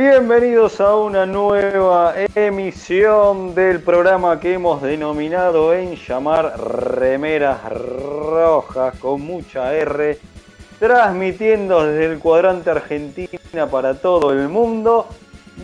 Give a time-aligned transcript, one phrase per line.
[0.00, 9.20] Bienvenidos a una nueva emisión del programa que hemos denominado en llamar Remeras Rojas con
[9.20, 10.18] mucha R,
[10.78, 15.06] transmitiendo desde el cuadrante Argentina para todo el mundo,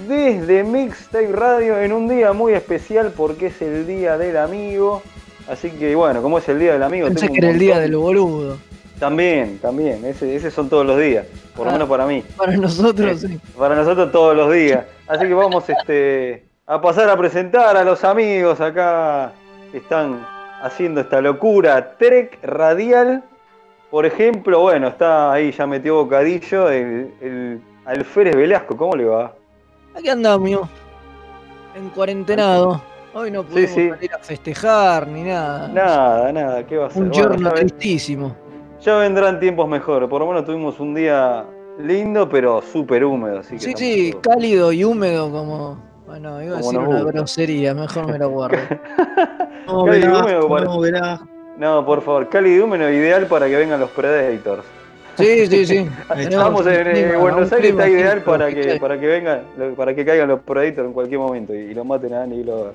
[0.06, 5.03] desde Mixtape Radio en un día muy especial porque es el Día del Amigo.
[5.49, 7.06] Así que bueno, como es el Día del Amigo...
[7.06, 8.59] Pensé tengo que era el día del boludo.
[8.99, 11.75] También, también, ese, ese son todos los días, por lo Ah.
[11.75, 12.23] menos para mí.
[12.37, 13.41] Para nosotros, Eh, sí.
[13.59, 14.87] Para nosotros todos los días.
[15.07, 19.33] Así que vamos este, a pasar a presentar a los amigos acá
[19.71, 20.27] que están
[20.62, 21.97] haciendo esta locura.
[21.99, 23.23] Trek Radial,
[23.91, 29.33] por ejemplo, bueno, está ahí, ya metió bocadillo, el, el Alférez Velasco, ¿cómo le va?
[29.95, 30.69] Aquí andamos,
[31.77, 32.81] en cuarentenado.
[33.15, 33.89] Hoy no pudimos sí.
[33.89, 35.69] salir a festejar ni nada.
[35.69, 37.03] Nada, nada, ¿qué va a ser?
[37.03, 38.37] Un giorno tristísimo.
[38.86, 41.44] Ya vendrán tiempos mejores, por lo menos tuvimos un día
[41.82, 45.84] lindo, pero súper húmedo, así que Sí, sí, cálido y húmedo como...
[46.06, 47.12] Bueno, iba a Como decir nos una gusta.
[47.19, 48.56] grosería, mejor me lo guardo.
[49.66, 51.20] No, Cálido y verás, húmedo para- no, verás.
[51.58, 54.62] No, por favor, cálido y húmedo, ideal para que vengan los Predators.
[55.18, 55.88] Sí, sí, sí.
[56.16, 59.41] Estamos en, eh, Buenos Aires, está ideal para que, para que vengan,
[59.76, 62.44] para que caigan los Predators en cualquier momento y, y lo maten a Andy y,
[62.44, 62.72] lo,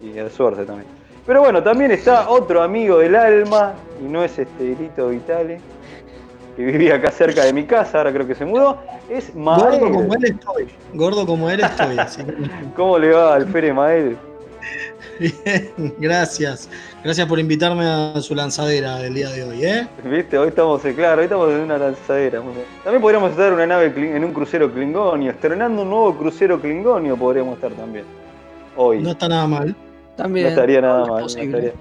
[0.00, 0.86] y a suerte también.
[1.28, 5.60] Pero bueno, también está otro amigo del alma, y no es este Lito Vitale,
[6.56, 8.78] que vivía acá cerca de mi casa, ahora creo que se mudó,
[9.10, 10.24] es Gordo como Mael.
[10.24, 10.68] él estoy.
[10.94, 11.98] Gordo como él estoy.
[11.98, 12.22] así
[12.74, 14.16] ¿Cómo le va al Fere Mael?
[15.20, 16.70] Bien, gracias.
[17.04, 19.86] Gracias por invitarme a su lanzadera del día de hoy, ¿eh?
[20.04, 20.38] ¿Viste?
[20.38, 22.40] Hoy estamos, eh, claro, hoy estamos en una lanzadera.
[22.82, 27.18] También podríamos estar en una nave en un crucero Klingonio, estrenando un nuevo crucero Klingonio
[27.18, 28.06] podríamos estar también.
[28.78, 29.02] Hoy.
[29.02, 29.76] No está nada mal.
[30.18, 30.44] También.
[30.46, 31.08] No estaría nada mal.
[31.08, 31.44] no posible.
[31.46, 31.72] estaría-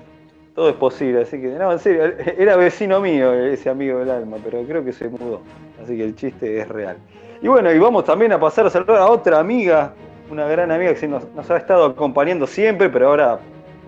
[0.55, 2.03] Todo es posible, así que, no, en serio,
[2.37, 5.41] era vecino mío ese amigo del alma, pero creo que se mudó.
[5.83, 6.97] Así que el chiste es real.
[7.41, 9.93] Y bueno, y vamos también a pasar a saludar a otra amiga,
[10.31, 13.39] una gran amiga que nos ha estado acompañando siempre, pero ahora,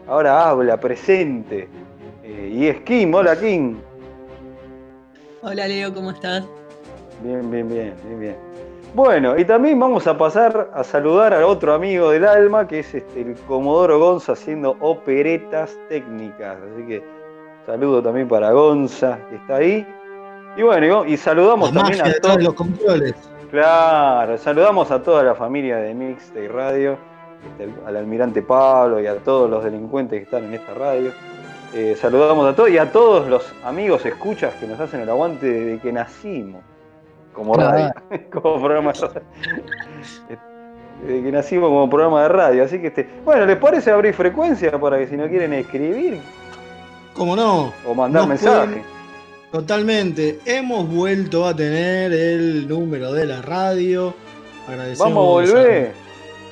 [0.07, 1.67] ahora habla, presente.
[2.23, 3.77] Eh, y es Kim, hola Kim.
[5.41, 6.43] Hola Leo, ¿cómo estás?
[7.23, 8.48] Bien, bien, bien, bien, bien.
[8.95, 12.95] Bueno, y también vamos a pasar a saludar a otro amigo del alma, que es
[12.95, 16.57] este, el Comodoro Gonza haciendo operetas técnicas.
[16.73, 17.03] Así que
[17.67, 19.87] saludo también para Gonza, que está ahí.
[20.57, 22.43] Y bueno, y, saludamos La también a todos.
[22.43, 23.13] los controles.
[23.51, 26.97] Claro, saludamos a toda la familia de Mixte y Radio,
[27.51, 31.11] este, al almirante Pablo y a todos los delincuentes que están en esta radio.
[31.75, 35.47] Eh, saludamos a todos y a todos los amigos escuchas que nos hacen el aguante
[35.47, 36.63] desde que nacimos
[37.39, 37.71] como Claro.
[38.09, 39.21] radio, como programa de radio.
[41.05, 42.63] Desde que nacimos como programa de radio.
[42.65, 43.09] Así que este.
[43.23, 46.19] Bueno, ¿les parece abrir frecuencia para que si no quieren escribir
[47.13, 47.73] ¿Cómo no?
[47.87, 48.67] o mandar Nos mensaje?
[48.67, 48.99] pueden-
[49.51, 50.39] Totalmente.
[50.45, 54.13] Hemos vuelto a tener el número de la radio.
[54.67, 55.91] Agradecemos Vamos a volver.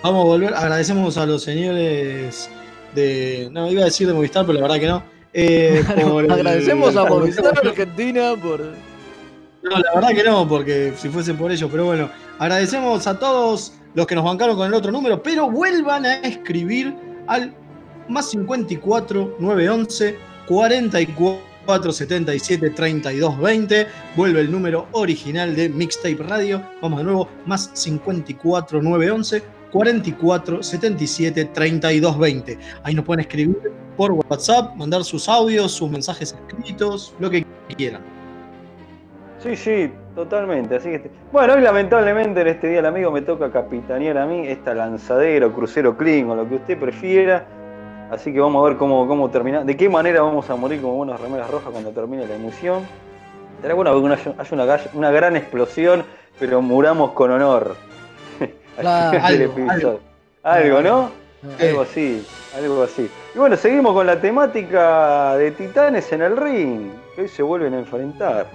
[0.01, 0.54] Vamos a volver.
[0.56, 2.50] Agradecemos a los señores
[2.95, 3.50] de.
[3.51, 5.04] No, iba a decir de Movistar, pero la verdad que no.
[5.33, 8.62] Eh, por el- Agradecemos a Movistar Argentina por.
[9.69, 12.10] No, la verdad que no, porque si fuese por ellos, pero bueno,
[12.40, 16.96] agradecemos a todos los que nos bancaron con el otro número, pero vuelvan a escribir
[17.28, 17.54] al
[18.08, 20.18] más 54 911
[20.48, 23.88] 44 77 32 20.
[24.16, 26.62] Vuelve el número original de Mixtape Radio.
[26.81, 32.60] Vamos de nuevo, más 54 911 44 77 32 20.
[32.84, 38.17] Ahí nos pueden escribir por WhatsApp, mandar sus audios, sus mensajes escritos, lo que quieran.
[39.39, 40.75] Sí, sí, totalmente.
[40.75, 44.48] Así que, bueno, hoy lamentablemente en este día el amigo me toca capitanear a mí
[44.48, 47.45] esta lanzadera o crucero o lo que usted prefiera.
[48.10, 50.95] Así que vamos a ver cómo, cómo termina, de qué manera vamos a morir como
[50.95, 52.84] buenas remeras rojas cuando termine la emisión.
[53.62, 56.04] Será bueno que haya una, una gran explosión,
[56.40, 57.75] pero muramos con honor.
[58.78, 60.00] Claro, algo,
[60.44, 61.10] algo, ¿no?
[61.60, 62.24] Algo así,
[62.56, 63.10] algo así.
[63.33, 67.74] Y bueno, seguimos con la temática de titanes en el ring, que hoy se vuelven
[67.74, 68.45] a enfrentar.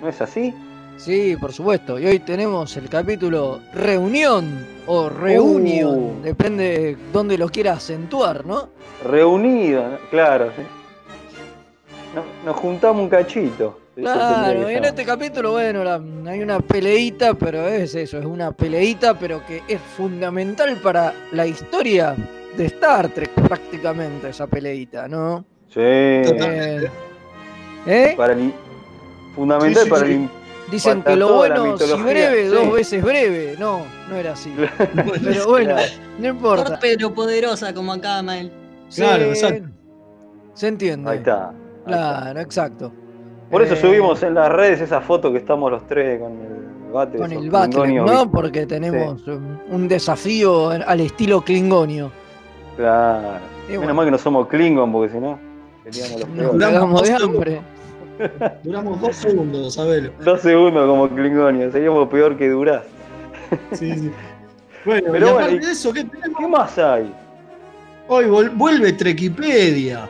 [0.00, 0.54] ¿No es así?
[0.96, 1.98] Sí, por supuesto.
[1.98, 6.22] Y hoy tenemos el capítulo Reunión o Reunión, uh.
[6.22, 8.68] depende de dónde lo quiera acentuar, ¿no?
[9.04, 10.50] Reunido, claro.
[12.44, 13.78] nos juntamos un cachito.
[13.94, 15.82] Claro, en este capítulo, bueno,
[16.26, 21.46] hay una peleita, pero es eso, es una peleita, pero que es fundamental para la
[21.46, 22.14] historia
[22.56, 25.44] de Star Trek, prácticamente, esa peleita, ¿no?
[25.68, 25.80] Sí.
[25.80, 26.88] Eh,
[27.86, 28.14] ¿Eh?
[28.16, 28.36] Para
[29.38, 30.28] fundamental para el
[30.70, 33.56] Dicen que lo bueno, si breve, dos veces breve.
[33.58, 34.54] No, no era así.
[35.24, 35.76] pero bueno,
[36.18, 36.78] no importa.
[36.78, 38.52] Pero poderosa como acá, Mael.
[38.94, 39.68] Claro, exacto.
[40.52, 41.10] Se entiende.
[41.10, 41.52] Ahí está.
[41.86, 42.92] claro, exacto.
[43.50, 46.92] Por eso eh, subimos en las redes esa foto que estamos los tres con el
[46.92, 47.16] bate.
[47.16, 48.30] Con el bate, ¿no?
[48.30, 49.22] Porque tenemos
[49.70, 52.12] un desafío al estilo klingonio.
[52.76, 53.38] Claro.
[53.68, 55.38] Menos mal que no somos klingon, porque si no,
[55.90, 56.80] seríamos los peores.
[56.90, 57.60] Nos de hambre.
[58.62, 60.10] Duramos dos segundos, sabelo.
[60.24, 62.84] Dos segundos como Klingonio, seríamos peor que Duraz.
[63.72, 64.10] Sí, sí.
[64.84, 66.06] Bueno, Pero bueno, aparte de eso, ¿qué,
[66.38, 67.12] ¿qué más hay?
[68.08, 70.08] Hoy vuelve Trekipedia.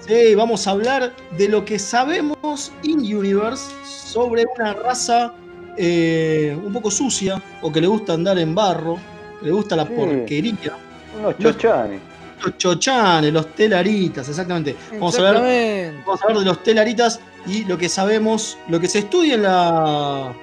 [0.00, 5.32] Sí, vamos a hablar de lo que sabemos in Universe sobre una raza
[5.76, 8.98] eh, un poco sucia o que le gusta andar en barro,
[9.40, 10.76] que le gusta la porquería.
[11.18, 12.00] Unos chochanes.
[12.00, 12.15] Los
[12.58, 14.76] chochanes, los telaritas, exactamente.
[14.92, 19.00] Vamos a, ver, vamos a de los telaritas y lo que sabemos, lo que se
[19.00, 20.34] estudia en la.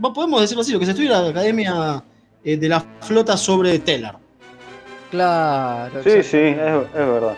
[0.00, 2.04] Podemos decirlo así, lo que se estudia en la Academia
[2.44, 4.18] eh, de la Flota sobre Telar.
[5.10, 6.02] Claro.
[6.02, 7.36] Sí, sí, es verdad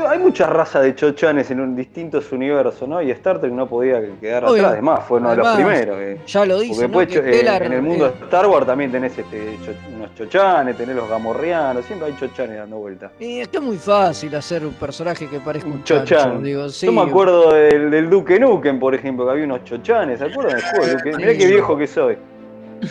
[0.00, 3.00] hay mucha raza de chochanes en un distintos universos, ¿no?
[3.00, 5.96] Y Star Trek no podía quedar atrás, además, fue uno de los primeros.
[6.00, 6.20] Eh.
[6.26, 6.88] Ya lo dice.
[6.88, 9.56] Porque después en el mundo de Star Wars también tenés este,
[9.94, 13.12] unos chochanes, tenés los gamorrianos, siempre hay chochanes dando vueltas.
[13.20, 16.42] Y es que es muy fácil hacer un personaje que parezca un, chochan.
[16.42, 20.56] digo, Yo me acuerdo del, Duque Nukem, por ejemplo, que había unos chochanes, ¿se acuerdan
[20.56, 21.16] del juego?
[21.16, 22.16] Mirá qué viejo que soy.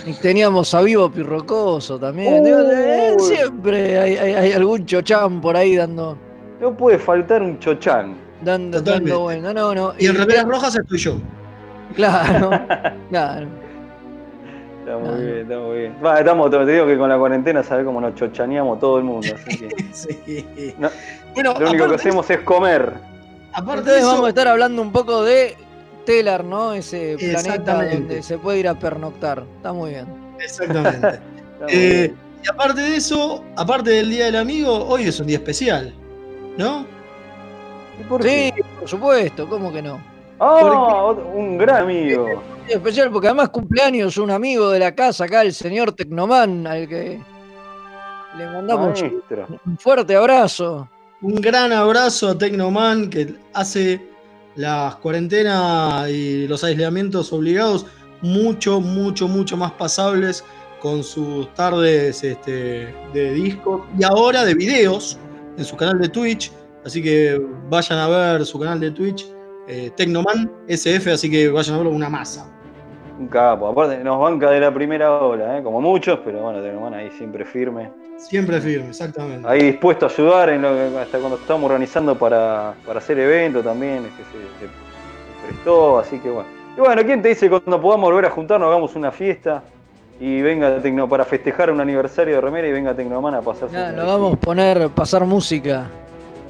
[0.06, 2.46] Y teníamos a Vivo Pirrocoso también.
[2.48, 6.18] Eh, siempre hay algún chochán por ahí dando
[6.64, 8.16] no puede faltar un chochán.
[8.42, 9.94] Dando, dando bueno, no, no.
[10.00, 11.18] Y, en remeras rojas estoy yo.
[11.94, 12.52] Claro,
[13.10, 13.48] claro.
[14.80, 15.96] Está muy bien, está muy bien.
[16.04, 19.28] Va, estamos, te digo que con la cuarentena sabes cómo nos chochaneamos todo el mundo.
[19.36, 20.76] Así que, sí.
[21.34, 22.94] bueno, lo único que hacemos es comer.
[23.54, 25.56] Aparte de eso, vamos a estar hablando un poco de
[26.06, 26.74] Telar, ¿no?
[26.74, 29.44] Ese planeta donde se puede ir a pernoctar.
[29.58, 30.08] Está muy bien.
[30.40, 31.20] Exactamente.
[31.68, 35.94] eh, y aparte de eso, aparte del Día del Amigo, hoy es un día especial.
[36.58, 36.86] ¿No?
[38.22, 40.02] sí, por supuesto, ¿cómo que no?
[40.40, 42.42] Ah, un gran amigo.
[42.68, 47.22] especial porque además cumpleaños un amigo de la casa acá, el señor Tecnoman, al que
[48.38, 50.90] le mandamos un fuerte abrazo.
[51.22, 54.02] Un gran abrazo a Tecnoman que hace
[54.56, 57.86] las cuarentenas y los aislamientos obligados
[58.22, 60.44] mucho, mucho, mucho más pasables
[60.80, 65.18] con sus tardes este, de discos y ahora de videos
[65.58, 66.52] en su canal de Twitch.
[66.86, 69.26] Así que vayan a ver su canal de Twitch,
[69.68, 72.50] eh, Tecnoman SF, así que vayan a verlo una masa.
[73.18, 75.64] Un capo, aparte nos banca de la primera ola, ¿eh?
[75.64, 77.92] como muchos, pero bueno, Tecnoman ahí siempre firme.
[78.18, 79.48] Siempre firme, exactamente.
[79.48, 84.24] Ahí dispuesto a ayudar en lo hasta cuando estamos organizando para, hacer eventos también, este,
[84.60, 86.50] se, prestó, así que bueno.
[86.76, 89.64] Y bueno, ¿quién te dice cuando podamos volver a juntarnos, hagamos una fiesta?
[90.24, 93.70] Y venga Tecno para festejar un aniversario de Remera y venga Tecnoman a pasar.
[93.72, 95.90] Ya, lo vamos a poner, pasar música.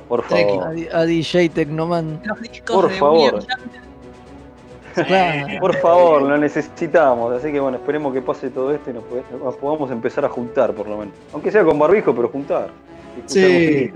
[0.08, 0.75] Por favor.
[0.94, 2.22] A, DJ Tecnoman.
[2.68, 3.44] Por favor.
[5.60, 7.34] Por favor, lo necesitamos.
[7.34, 10.88] Así que bueno, esperemos que pase todo esto y nos, podamos empezar a juntar por
[10.88, 11.15] lo menos.
[11.34, 12.70] Aunque sea con barbijo, pero juntar.
[13.25, 13.92] Sí.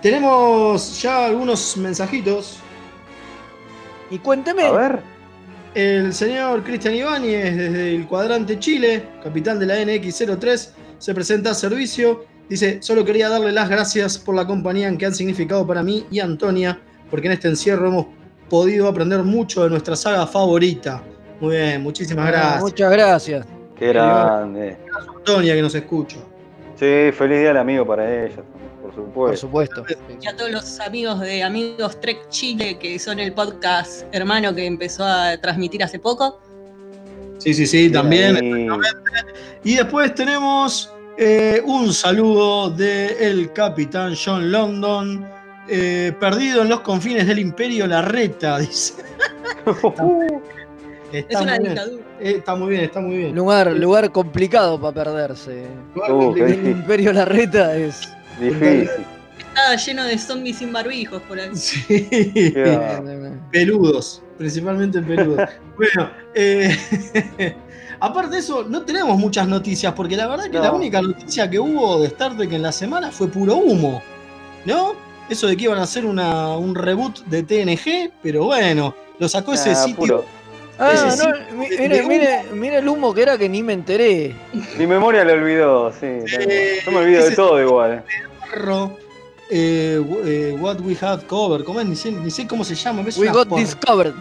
[0.00, 2.60] Tenemos ya algunos mensajitos.
[4.12, 4.62] Y cuénteme.
[4.62, 5.15] A ver.
[5.76, 11.54] El señor Cristian Ibáñez, desde el cuadrante Chile, capitán de la NX03, se presenta a
[11.54, 15.82] servicio Dice, solo quería darle las gracias por la compañía en que han significado para
[15.82, 16.78] mí y Antonia,
[17.10, 18.06] porque en este encierro hemos
[18.48, 21.02] podido aprender mucho de nuestra saga favorita.
[21.40, 22.62] Muy bien, muchísimas Ah, gracias.
[22.62, 23.46] Muchas gracias.
[23.76, 24.76] Qué grande.
[25.16, 26.18] Antonia que nos escucha.
[26.76, 28.42] Sí, feliz día al amigo para ella,
[29.04, 29.84] por Por supuesto.
[30.20, 34.66] Y a todos los amigos de Amigos Trek Chile, que son el podcast hermano que
[34.66, 36.40] empezó a transmitir hace poco.
[37.38, 38.68] Sí, sí, sí, también.
[39.64, 45.28] Y- después tenemos eh, un saludo del capitán John London,
[45.68, 48.94] eh, perdido en los confines del imperio La Reta, dice.
[51.12, 51.74] Es Está una muy bien.
[51.74, 52.02] dictadura.
[52.20, 53.34] Eh, está muy bien, está muy bien.
[53.34, 55.66] Lugar, lugar complicado para perderse.
[55.94, 56.68] Uh, El.
[56.68, 58.08] Imperio Larreta es.
[58.40, 58.90] Difícil.
[59.38, 61.50] Está lleno de zombies sin barbijos por ahí.
[61.54, 61.84] Sí.
[63.52, 65.48] Peludos, principalmente peludos.
[65.76, 66.76] bueno, eh,
[68.00, 70.64] aparte de eso, no tenemos muchas noticias, porque la verdad que No.
[70.64, 74.02] la única noticia que hubo de Star Trek en la semana fue puro humo,
[74.64, 74.94] ¿no?
[75.28, 79.54] Eso de que iban a hacer una, un reboot de TNG, pero bueno, lo sacó
[79.54, 79.96] ese Ah, sitio.
[79.96, 80.24] puro.
[80.78, 83.48] Ah, Ese no, sí, mi- de- mire, de mire, mire el humo que era que
[83.48, 84.34] ni me enteré.
[84.78, 86.06] Mi memoria lo olvidó, sí.
[86.06, 88.04] Eh, Yo me olvido de todo igual.
[88.50, 88.96] Perro,
[89.50, 91.86] eh, eh, What We Have Covered, ¿cómo es?
[91.86, 93.02] Ni sé, ni sé cómo se llama.
[93.16, 94.12] We got por- discovered.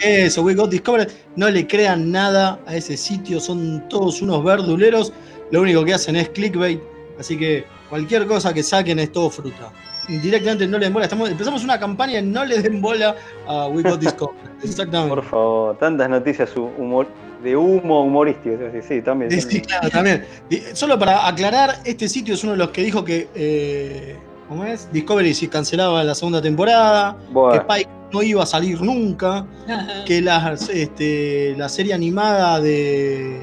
[0.00, 1.08] Eso, We Got Discovered.
[1.36, 5.12] No le crean nada a ese sitio, son todos unos verduleros.
[5.52, 6.80] Lo único que hacen es clickbait.
[7.18, 9.70] Así que cualquier cosa que saquen es todo fruta.
[10.08, 11.04] Directamente no le den bola.
[11.06, 13.14] Estamos, empezamos una campaña en no le den bola
[13.46, 14.38] a We Got Discovered.
[14.62, 15.14] Exactamente.
[15.14, 17.08] Por favor, tantas noticias hu- humor-
[17.42, 18.56] de humo humorístico.
[18.72, 19.30] Sí, sí, también.
[19.30, 19.50] Sí, también.
[19.50, 20.24] sí, claro, también.
[20.74, 23.28] Solo para aclarar, este sitio es uno de los que dijo que.
[23.34, 24.16] eh,
[24.48, 24.90] ¿Cómo es?
[24.92, 27.16] Discovery se cancelaba la segunda temporada.
[27.28, 29.46] Que Bueno, Spike no iba a salir nunca.
[30.06, 33.40] que la, este, la serie animada de.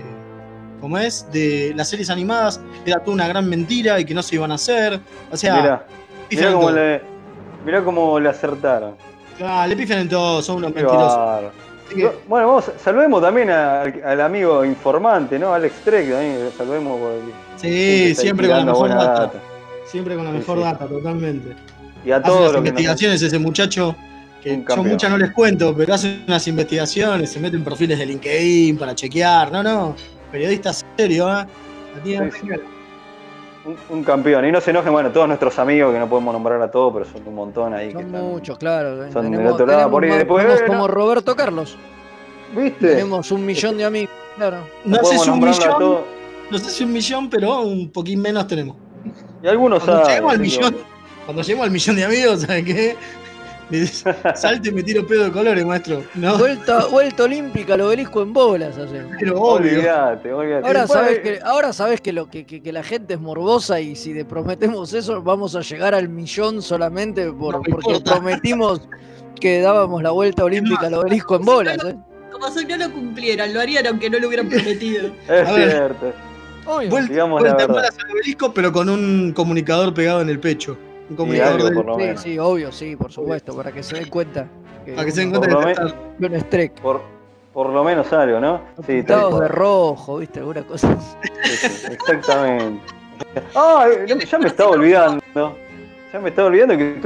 [0.79, 1.27] ¿Cómo es?
[1.31, 4.55] De las series animadas era toda una gran mentira y que no se iban a
[4.55, 4.99] hacer.
[5.31, 5.85] O sea,
[6.35, 6.75] mirá en cómo todo.
[6.75, 7.01] le,
[7.65, 8.95] mirá cómo le acertaron.
[9.43, 11.51] Ah, le pifian en todo, son unos Qué mentirosos.
[11.89, 15.53] que, Bueno, vamos, saludemos también al, al amigo informante, ¿no?
[15.53, 19.31] Alex Trek, también, saludemos porque sí, siempre con la mejor data.
[19.85, 20.63] Siempre con la Sí, mejor sí.
[20.63, 21.55] data, totalmente.
[22.05, 23.95] Y a Hace todos unas los que nos- investigaciones ese muchacho,
[24.41, 28.05] que yo muchas no les cuento, pero hace unas investigaciones, se mete en perfiles de
[28.05, 29.51] LinkedIn para chequear.
[29.51, 29.95] No, no,
[30.31, 31.45] periodista serio, ¿eh?
[31.95, 32.61] La tiene Sí, re sí.
[33.65, 34.45] Un, un campeón.
[34.45, 37.05] Y no se enojen, bueno, todos nuestros amigos, que no podemos nombrar a todos, pero
[37.05, 37.87] son un montón ahí.
[37.87, 39.11] que Son están- muchos, claro.
[39.11, 40.87] Son del tenemos, otro lado, por ahí después, eh, como no.
[40.87, 41.77] Roberto Carlos.
[42.55, 42.87] ¿Viste?
[42.95, 44.13] Tenemos un millón de amigos.
[44.35, 44.57] Claro.
[44.85, 45.97] No sé podemos si un millón,
[46.49, 48.75] no sé si un millón, pero un poquín menos tenemos.
[49.43, 50.09] Y algunos Cuando saben.
[50.09, 50.77] lleguemos al que millón,
[51.25, 52.95] cuando lleguemos al millón de amigos, ¿sabes qué?
[53.79, 56.03] Dice, Salte y me tiro pedo de colores, maestro.
[56.15, 59.13] No, Vuelta, vuelta olímpica, el obelisco en bolas hacemos.
[59.19, 59.71] pero obvio.
[59.77, 60.67] Olvídate, olvídate.
[60.67, 63.79] Ahora Después- sabes que, ahora sabes que, lo, que, que- que la gente es morbosa
[63.79, 67.91] y si le prometemos eso vamos a llegar al millón solamente por- No me porque
[67.93, 68.11] importa.
[68.15, 68.81] prometimos
[69.39, 71.77] que dábamos la vuelta olímpica al obelisco en bolas.
[71.85, 71.95] ¿eh?
[72.31, 75.11] Como si no lo cumplieran, lo harían aunque no lo hubieran prometido.
[75.27, 76.13] Es cierto.
[76.65, 76.89] Obvio.
[76.89, 80.39] Vuelta, Digamos la vuelta en bolas al obelisco, pero con un comunicador pegado en el
[80.39, 80.77] pecho.
[81.09, 82.21] Un comunicador algo del- por lo Sí, menos.
[82.21, 84.47] sí, obvio, sí, por supuesto, para que se den cuenta.
[84.85, 86.81] Que para que se den cuenta que está- es Trek.
[86.81, 87.01] Por,
[87.53, 88.61] por lo menos algo, ¿no?
[88.77, 90.39] Sí, Pintados de rojo, ¿viste?
[90.39, 90.95] Alguna cosa.
[91.43, 92.81] Sí, sí, exactamente.
[93.55, 95.21] Ah, eh, ya me estaba olvidando.
[96.13, 97.01] Ya me estaba olvidando que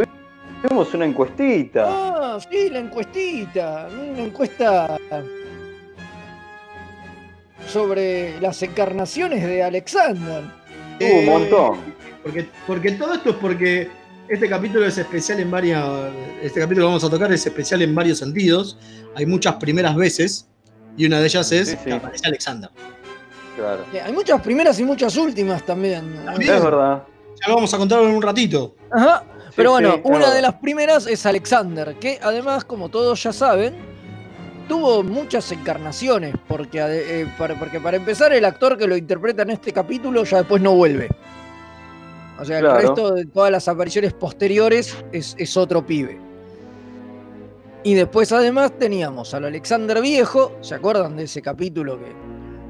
[0.64, 1.86] tuvimos una encuestita.
[1.88, 3.88] Ah, sí, la encuestita.
[3.92, 4.98] Una encuesta
[7.68, 10.44] sobre las encarnaciones de Alexander.
[11.02, 11.95] Uh, un montón.
[12.25, 13.88] Porque, porque todo esto es porque
[14.27, 15.86] este capítulo es especial en varias.
[16.41, 18.79] Este capítulo que vamos a tocar es especial en varios sentidos.
[19.15, 20.48] Hay muchas primeras veces.
[20.98, 21.84] Y una de ellas es Sí, sí.
[21.86, 22.72] que aparece Alexander.
[23.55, 23.86] Claro.
[23.94, 26.15] Eh, Hay muchas primeras y muchas últimas también.
[26.25, 26.55] También.
[26.55, 27.03] Es verdad.
[27.41, 28.75] Ya lo vamos a contar en un ratito.
[28.91, 29.24] Ajá.
[29.55, 33.75] Pero Sí, bueno, una de las primeras es Alexander, que además, como todos ya saben,
[34.67, 39.51] tuvo muchas encarnaciones, porque, eh, para, porque para empezar el actor que lo interpreta en
[39.51, 41.08] este capítulo ya después no vuelve.
[42.39, 42.75] O sea, Claro.
[42.80, 46.20] el resto de todas las apariciones posteriores es, es otro pibe.
[47.84, 52.12] Y después además teníamos al Alexander viejo, ¿se acuerdan de ese capítulo que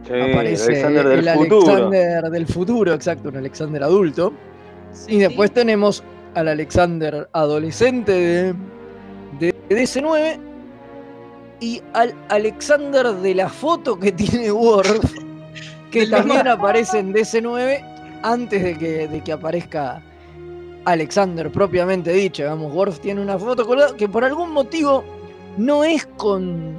[0.05, 1.71] Sí, aparece Alexander del el futuro.
[1.71, 4.33] Alexander del futuro, exacto, un Alexander adulto?
[5.07, 6.03] Y después tenemos
[6.35, 8.55] al Alexander adolescente de,
[9.39, 10.37] de DC9
[11.61, 15.13] y al Alexander de la foto que tiene Worf,
[15.89, 17.94] que también aparece en DC9
[18.25, 20.01] antes de que, de que aparezca
[20.85, 22.43] Alexander propiamente dicho.
[22.43, 25.03] Digamos, Worf tiene una foto colgada que por algún motivo
[25.57, 26.75] no es con,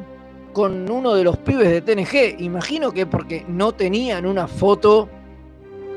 [0.53, 2.41] con uno de los pibes de TNG.
[2.43, 5.09] Imagino que porque no tenían una foto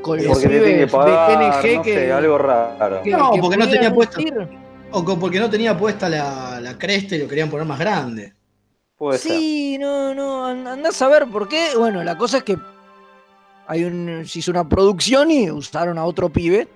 [0.02, 3.02] con los Porque te tiene que pibes pagar, de TNG no que, sé, algo raro.
[3.04, 4.48] que- No, que porque no tenía decir-
[4.92, 8.34] O porque no tenía puesta la, la cresta y lo querían poner más grande.
[8.98, 9.32] Puede ser.
[9.34, 11.70] Sí, no, no, and- andás a ver por qué.
[11.78, 12.58] Bueno, la cosa es que
[13.70, 16.68] hay un, se hizo una producción y usaron a otro pibe.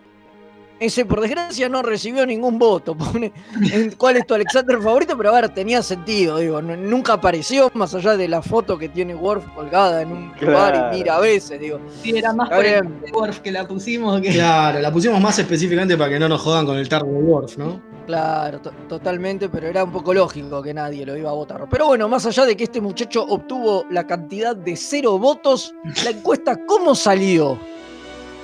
[0.83, 2.93] Ese, por desgracia, no recibió ningún voto.
[2.97, 3.31] Pone
[3.71, 7.71] en cuál es tu Alexander favorito, pero a ver, tenía sentido, digo, no- nunca apareció
[7.73, 10.93] más allá de la foto que tiene Worf colgada en un lugar Claro.
[10.95, 11.79] y mira a veces, digo.
[12.01, 14.31] Sí, era más por el Worf que la pusimos que.
[14.31, 17.57] Claro, la pusimos más específicamente para que no nos jodan con el tarro de Worf,
[17.57, 17.81] ¿no?
[18.05, 21.65] Claro, to- totalmente, pero era un poco lógico que nadie lo iba a votar.
[21.71, 25.73] Pero bueno, más allá de que este muchacho obtuvo la cantidad de cero votos,
[26.03, 27.57] la encuesta, ¿cómo salió?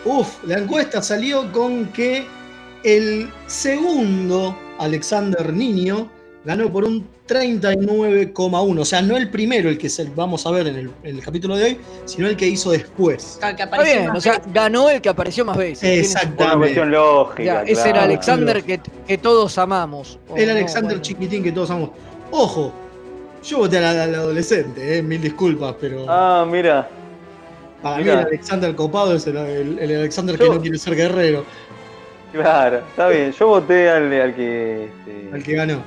[0.05, 2.25] Uf, la encuesta salió con que
[2.83, 6.09] el segundo Alexander Niño
[6.45, 8.79] ganó por un 39,1.
[8.79, 11.55] O sea, no el primero, el que vamos a ver en el, en el capítulo
[11.57, 13.37] de hoy, sino el que hizo después.
[13.41, 14.53] que Está apareció bien, más o sea, veces.
[14.53, 16.05] ganó el que apareció más veces.
[16.13, 16.43] Exacto.
[16.43, 17.43] Una cuestión lógica.
[17.43, 17.89] Ya, claro.
[17.89, 20.17] era Alexander que, que todos amamos.
[20.35, 21.01] El no, Alexander bueno.
[21.01, 21.91] chiquitín que todos sabemos.
[22.31, 22.71] Ojo,
[23.43, 26.89] yo voté al al adolescente, eh, mil disculpas, pero Ah, mira.
[27.81, 31.45] Para mí el Alexander copado es el, el- el Alexander que no quiere ser guerrero,
[32.31, 33.31] Claro, está bien.
[33.31, 34.85] Yo voté al, al que.
[34.85, 35.81] este, al que ganó.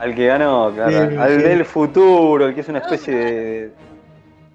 [0.00, 0.90] al que ganó, claro.
[0.90, 1.48] Bien, al bien.
[1.48, 3.70] del futuro, el que es una especie de.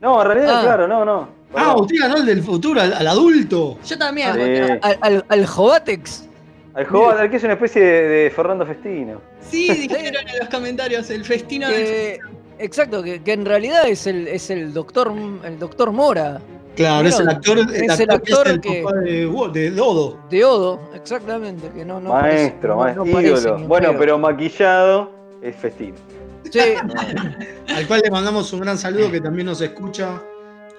[0.01, 0.63] No, en realidad, Ah.
[0.63, 1.29] claro, no, no.
[1.55, 3.77] Ah, usted ganó el del futuro, al, al adulto.
[3.85, 4.29] Yo también.
[4.29, 4.33] Ah.
[4.35, 4.79] Sí.
[4.81, 6.25] Al, al, al Jovatex.
[6.73, 9.21] Al, joven- al que es una especie de, de Fernando Festino.
[9.41, 12.19] Sí, dijeron en los comentarios el festino del que-
[12.59, 15.11] exacto, que, que en realidad es el, es el doctor
[15.43, 16.39] el doctor Mora
[16.75, 19.59] Claro, es el actor, el es el actor que es actor el que- papá de,
[19.59, 20.17] de Dodo.
[20.29, 25.11] de Odo, exactamente, que no, no maestro, parece- maestro, parece Bueno, pero maquillado
[25.41, 25.95] es Festino.
[26.49, 26.59] Sí,
[27.75, 30.21] al cual le mandamos un gran saludo que también nos escucha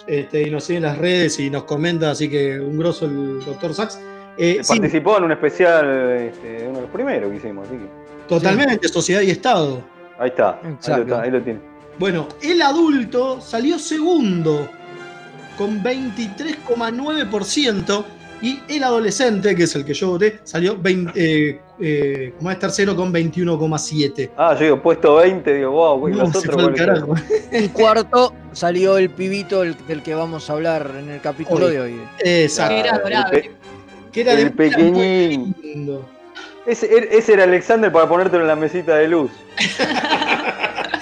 [0.07, 3.45] este, y nos sigue en las redes y nos comenta, así que un grosso el
[3.45, 4.01] doctor Sachs.
[4.39, 7.87] Eh, sí, Participó en un especial, este, uno de los primeros que hicimos, así que.
[8.27, 9.83] totalmente, Sociedad y Estado.
[10.19, 10.59] Ahí está.
[10.63, 11.61] Ahí lo, ahí lo tiene.
[12.01, 14.67] Bueno, el adulto salió segundo
[15.59, 18.05] con 23,9%
[18.41, 22.59] y el adolescente, que es el que yo voté, salió 20, eh, eh, como es
[22.59, 24.31] tercero con 21,7%.
[24.39, 26.87] Ah, yo digo, puesto 20, digo, wow, güey, No, los se otros fue al cuáles
[26.87, 27.15] carajo.
[27.53, 31.73] en cuarto salió el pibito el- del que vamos a hablar en el capítulo Hoy.
[31.73, 32.01] de hoy.
[32.21, 32.75] Exacto.
[32.77, 33.51] Que era el adorable.
[34.11, 35.55] Que era el de pequeñín.
[36.67, 39.31] Ese, er- ese era Alexander para ponértelo en la mesita de luz.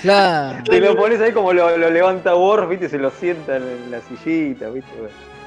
[0.02, 0.62] Claro.
[0.64, 4.00] Te lo pones ahí como lo, lo levanta Worf, viste, se lo sienta en la
[4.00, 4.90] sillita, viste.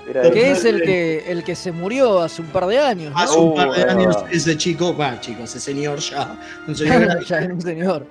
[0.10, 3.12] Era Que es el que el que se murió hace un par de años.
[3.14, 3.18] ¿no?
[3.20, 6.36] Hace un par de Uh, años ese chico, bueno, chico, ese señor ya,
[6.68, 8.06] un señor, ya era un señor.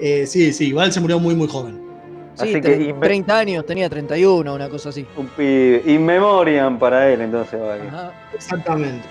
[0.00, 1.82] eh, sí, sí, igual se murió muy muy joven.
[2.36, 5.06] Sí, Así que inve- 30 años, tenía 31, una cosa así.
[5.16, 5.82] Un pibe.
[5.86, 7.60] In memoriam para él, entonces.
[7.60, 8.12] va, Ajá.
[8.34, 9.06] Exactamente.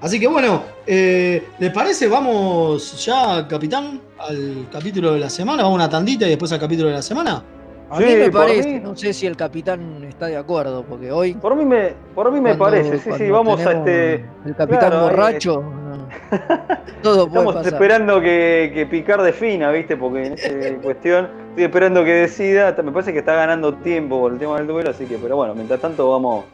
[0.00, 2.06] Así que bueno, eh, ¿les parece?
[2.08, 5.64] Vamos ya, capitán, al capítulo de la semana.
[5.64, 7.42] Vamos a una tandita y después al capítulo de la semana.
[7.90, 8.80] A Sí, mí me parece, mí.
[8.80, 11.34] no sé si el capitán está de acuerdo, porque hoy.
[11.34, 14.14] Por mí me, por mí me cuando- parece, sí, sí, vamos a este.
[14.44, 15.62] El capitán claro, borracho.
[15.62, 16.08] no.
[17.02, 17.72] Todo puede Estamos pasar.
[17.72, 19.96] esperando que, que Picar defina, ¿viste?
[19.96, 22.76] Porque en esta cuestión estoy esperando que decida.
[22.84, 25.54] Me parece que está ganando tiempo por el tema del duelo, así que, pero bueno,
[25.54, 26.44] mientras tanto vamos,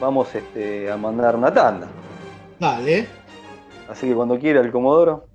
[0.00, 1.88] vamos este, a mandar una tanda.
[2.58, 3.08] Dale.
[3.88, 5.26] Así que cuando quiera el Comodoro.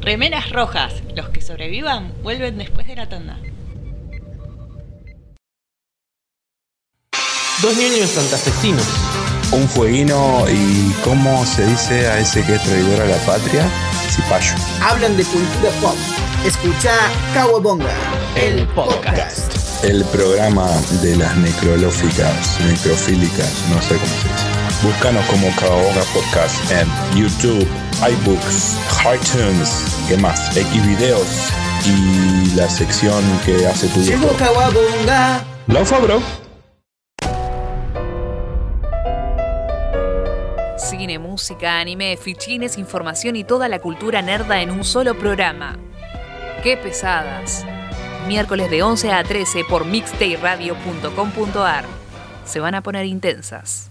[0.00, 1.02] Remeras rojas.
[1.14, 3.38] Los que sobrevivan vuelven después de la tanda.
[7.62, 8.86] Dos niños santafesinos.
[9.52, 13.68] Un fueguino y ¿cómo se dice a ese que es traidor a la patria?
[14.08, 14.54] Cipayo.
[14.82, 15.96] Hablan de cultura pop.
[16.46, 16.92] Escucha
[17.34, 17.92] Kawabonga.
[18.36, 19.49] El podcast.
[19.82, 20.68] El programa
[21.00, 24.86] de las necrolóficas, necrofílicas, no sé cómo se dice.
[24.86, 26.86] Búscanos como Caoga Podcast en
[27.18, 27.66] YouTube,
[28.06, 28.76] iBooks,
[29.14, 30.54] iTunes, ¿qué más?
[30.54, 31.26] X videos
[31.86, 34.36] y la sección que hace tu Llegó viejo.
[34.36, 35.44] Kawabonga.
[35.66, 36.20] La Fabro.
[40.76, 45.78] Cine, música, anime, fichines, información y toda la cultura nerda en un solo programa.
[46.62, 47.64] ¡Qué pesadas!
[48.26, 51.84] Miércoles de 11 a 13 por mixtayradio.com.ar.
[52.44, 53.90] Se van a poner intensas.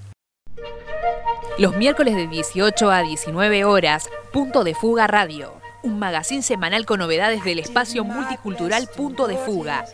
[1.57, 5.53] Los miércoles de 18 a 19 horas, Punto de Fuga Radio.
[5.83, 9.85] Un magazín semanal con novedades del espacio multicultural Punto de Fuga.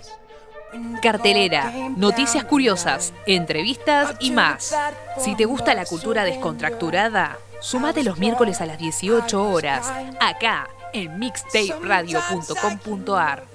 [1.01, 4.75] Cartelera, noticias curiosas, entrevistas y más.
[5.17, 11.17] Si te gusta la cultura descontracturada, sumate los miércoles a las 18 horas, acá en
[11.17, 13.54] mixtaperadio.com.ar.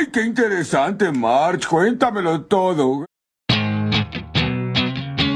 [0.00, 1.66] ¡Ay, qué interesante, March!
[1.66, 3.04] Cuéntamelo todo.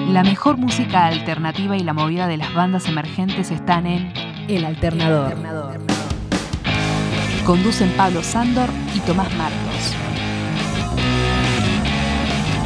[0.08, 4.10] La mejor música alternativa y la movida de las bandas emergentes están en
[4.48, 5.34] El Alternador.
[7.44, 9.94] Conducen Pablo Sándor y Tomás Marcos.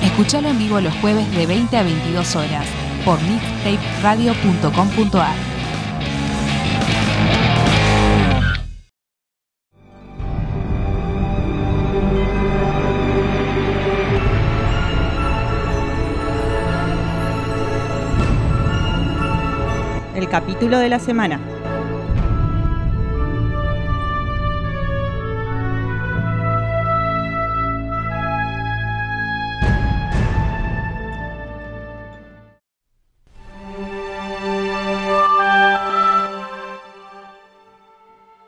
[0.04, 2.68] Escuchalo en vivo los jueves de 20 a 22 horas
[3.04, 5.57] por mixtaperadio.com.ar.
[20.30, 21.40] Capítulo de la semana.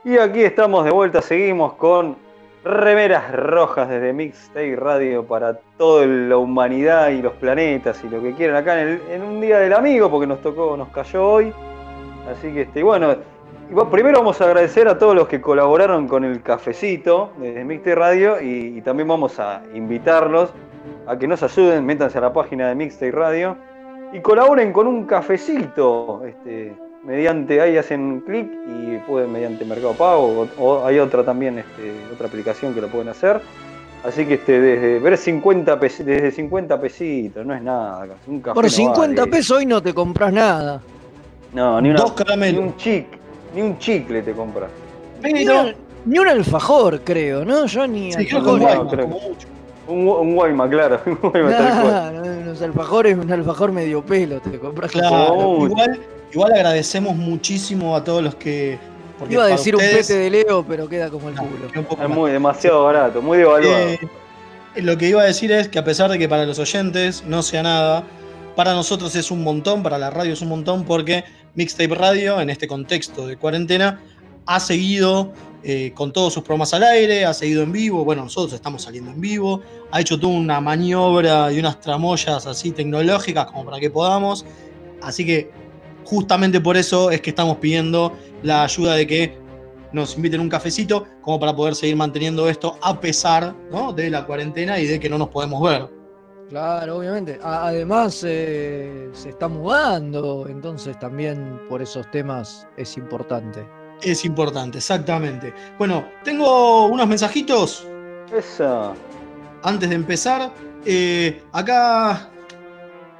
[0.04, 2.16] Y aquí estamos de vuelta, seguimos con
[2.62, 8.34] remeras rojas desde Mixtape Radio para toda la humanidad y los planetas y lo que
[8.34, 11.54] quieran acá en un día del amigo, porque nos tocó, nos cayó hoy.
[12.28, 13.14] Así que este, bueno,
[13.90, 18.40] primero vamos a agradecer a todos los que colaboraron con el cafecito desde Mixtape Radio
[18.40, 20.50] y, y también vamos a invitarlos
[21.06, 23.56] a que nos ayuden, métanse a la página de Mixtape Radio
[24.12, 26.22] y colaboren con un cafecito.
[26.26, 26.72] Este,
[27.04, 31.92] mediante ahí hacen clic y pueden mediante Mercado Pago o, o hay otra también, este,
[32.12, 33.40] otra aplicación que lo pueden hacer.
[34.04, 38.06] Así que este, desde ver 50 pesi- desde 50 pesitos, no es nada.
[38.26, 39.30] Un café Por no 50 vale.
[39.32, 40.80] pesos hoy no te compras nada.
[41.52, 42.60] No, ni, una, Dos caramelos.
[42.62, 43.06] ni un chic,
[43.54, 44.70] ni un chicle te compras.
[45.22, 45.74] Ni, un,
[46.06, 47.66] ni un alfajor, creo, ¿no?
[47.66, 49.04] Yo ni Sí, creo que un Guaymas, creo.
[49.08, 49.48] como mucho.
[49.88, 51.00] Un, un Guayma, claro.
[51.06, 52.22] Un Guayma tal cual.
[52.22, 54.92] Nah, unos alfajores, un alfajor medio pelo te compras.
[54.92, 55.98] Claro, igual,
[56.32, 58.78] igual agradecemos muchísimo a todos los que.
[59.18, 61.86] porque Iba a decir un pete de Leo, pero queda como el No, culo.
[61.96, 63.76] un Es muy demasiado barato, muy devaluado.
[63.88, 63.98] Eh,
[64.76, 67.42] lo que iba a decir es que a pesar de que para los oyentes no
[67.42, 68.04] sea nada,
[68.56, 72.50] para nosotros es un montón, para la radio es un montón, porque Mixtape Radio, en
[72.50, 74.00] este contexto de cuarentena,
[74.46, 75.32] ha seguido
[75.62, 79.10] eh, con todos sus programas al aire, ha seguido en vivo, bueno, nosotros estamos saliendo
[79.10, 79.60] en vivo,
[79.90, 84.46] ha hecho toda una maniobra y unas tramoyas así tecnológicas como para que podamos,
[85.02, 85.50] así que
[86.04, 89.38] justamente por eso es que estamos pidiendo la ayuda de que
[89.92, 93.54] nos inviten un cafecito como para poder seguir manteniendo esto a pesar
[93.94, 95.99] de la cuarentena y de que no nos podemos ver.
[96.50, 97.38] Claro, obviamente.
[97.42, 103.64] Además, eh, se está mudando, entonces también por esos temas es importante.
[104.02, 105.54] Es importante, exactamente.
[105.78, 107.86] Bueno, tengo unos mensajitos
[108.36, 108.92] Esa.
[109.62, 110.50] antes de empezar.
[110.84, 112.28] Eh, acá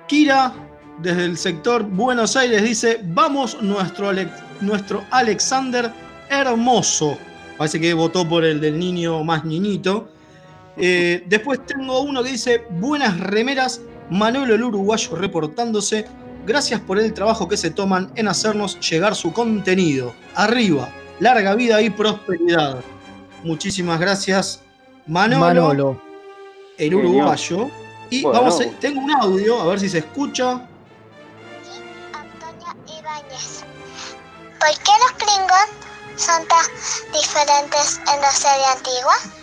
[0.08, 0.52] Kira,
[0.98, 5.92] desde el sector Buenos Aires, dice, vamos nuestro, Ale- nuestro Alexander
[6.30, 7.16] hermoso.
[7.56, 10.08] Parece que votó por el del niño más niñito.
[10.82, 16.06] Eh, después tengo uno que dice, buenas remeras, Manuel el Uruguayo reportándose.
[16.46, 20.14] Gracias por el trabajo que se toman en hacernos llegar su contenido.
[20.34, 20.88] Arriba,
[21.20, 22.78] larga vida y prosperidad.
[23.44, 24.60] Muchísimas gracias,
[25.06, 26.02] Manolo, Manolo.
[26.78, 27.68] el uruguayo.
[28.08, 28.40] Y Bueno.
[28.40, 30.52] vamos a, tengo un audio, a ver si se escucha.
[32.12, 33.64] Antonia Ibáñez.
[34.58, 35.70] ¿Por qué los Klingons
[36.16, 36.66] son tan
[37.12, 39.39] diferentes en la serie antigua?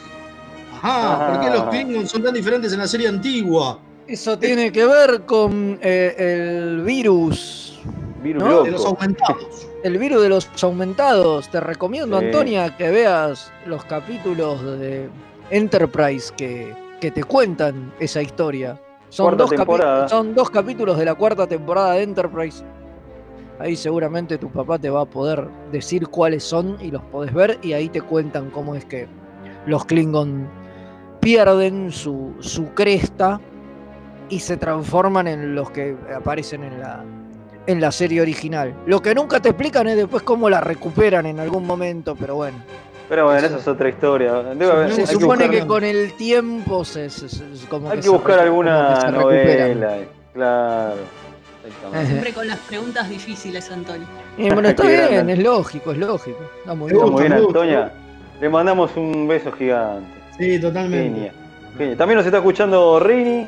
[0.81, 1.69] Ajá, ¿por qué los Ah.
[1.69, 3.79] Klingons son tan diferentes en la serie antigua?
[4.07, 7.79] Eso tiene que ver con eh, el virus.
[8.23, 8.63] Virus ¿No?
[8.63, 9.67] De los aumentados.
[9.83, 11.49] El virus de los aumentados.
[11.49, 12.25] Te recomiendo, Sí.
[12.25, 15.09] Antonia, que veas los capítulos de
[15.49, 18.79] Enterprise que, que te cuentan esa historia.
[19.09, 19.49] Son dos,
[20.09, 22.63] son dos capítulos de la cuarta temporada de Enterprise.
[23.59, 27.57] Ahí seguramente tu papá te va a poder decir cuáles son y los podés ver
[27.61, 29.07] y ahí te cuentan cómo es que
[29.65, 30.47] los Klingon
[31.27, 33.41] pierden su, su cresta
[34.29, 37.03] y se transforman en los que aparecen en la,
[37.65, 38.73] en la serie original.
[38.85, 42.57] Lo que nunca te explican es después cómo la recuperan en algún momento, pero bueno.
[43.09, 44.35] Pero bueno, esa es otra historia.
[44.35, 48.07] Debe haber- Se que supone que con el tiempo se, se- se- como Hay que
[48.07, 49.97] buscar alguna que novela.
[50.33, 50.95] Claro.
[51.67, 52.07] Exactamente.
[52.09, 54.07] Siempre con las preguntas difíciles, Antonio.
[54.37, 55.33] Y bueno, está bien, grande.
[55.33, 56.39] es lógico, es lógico.
[56.59, 57.11] Está muy Está bien.
[57.33, 57.47] muy.
[57.47, 57.91] Antonia.
[58.39, 60.15] Le mandamos un beso gigante.
[60.37, 61.13] Sí, totalmente.
[61.19, 61.33] Genia.
[61.77, 61.97] Genia.
[61.97, 63.47] También nos está escuchando Rini.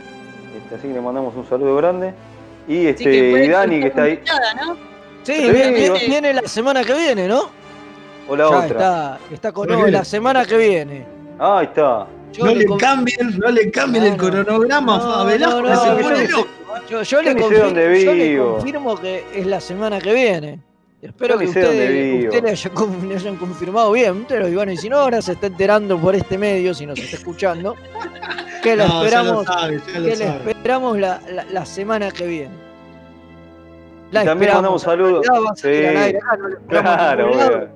[0.75, 2.13] así que le mandamos un saludo grande.
[2.67, 4.19] Y este que y Dani que está ahí.
[5.23, 5.49] Sí, Sí,
[6.07, 7.49] viene, la semana que viene, ¿no?
[8.27, 8.65] O la Ya otra.
[8.67, 11.05] está, está con no, la semana que viene.
[11.39, 12.07] Ah, ahí está.
[12.31, 14.29] Yo No le con- cambien, no le cambien el No, no.
[14.43, 15.61] cronograma No, a Velasco.
[16.29, 16.45] Yo,
[16.87, 20.59] yo Yo le confirmo que es la semana que viene.
[21.01, 24.25] Espero que ustedes, le hayan, con- le hayan confirmado bien.
[24.27, 27.15] Pero bueno, y si no, ahora se está enterando por este medio, si nos está
[27.15, 27.75] escuchando,
[28.61, 30.51] que la No, lo esperamos, sabe, ya lo que la sabe.
[30.51, 32.55] esperamos la, la- la semana que viene.
[34.11, 35.25] Y también mandamos saludos.
[35.55, 35.67] Sí.
[35.67, 36.19] no le
[36.67, 37.67] Claro, lado.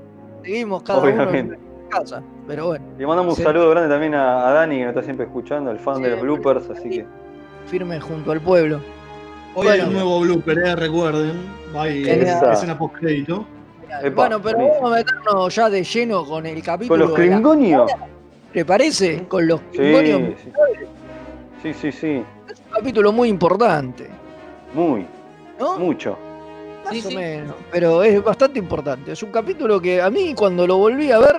[0.43, 1.55] Seguimos cada Obviamente.
[1.55, 2.21] uno en casa.
[2.47, 3.41] Pero bueno, Le mandamos Sí.
[3.41, 6.09] un saludo grande también a, a Dani, que nos está siempre escuchando, el fan de
[6.09, 7.05] los bloopers, así que.
[7.67, 8.81] firme junto al pueblo.
[9.55, 9.87] Hoy hay Bueno.
[9.87, 11.33] un nuevo blooper, eh, recuerden.
[11.75, 12.51] Hay Genial.
[12.53, 13.45] escena post crédito.
[14.01, 16.99] Epa, bueno, pero vamos a meternos ya de lleno con el capítulo.
[17.05, 17.91] Con los Klingonios.
[18.51, 19.23] ¿Te parece?
[19.27, 20.39] Con los Klingonios.
[21.61, 22.23] sí, sí, sí, sí.
[22.51, 24.09] Es un capítulo muy importante,
[24.73, 25.05] Muy,
[25.59, 25.77] ¿no?
[25.77, 26.17] mucho.
[26.85, 27.15] Más Sí, o sí.
[27.15, 27.55] menos.
[27.71, 29.11] Pero es bastante importante.
[29.13, 31.35] Es un capítulo que a mí cuando lo volví a ver,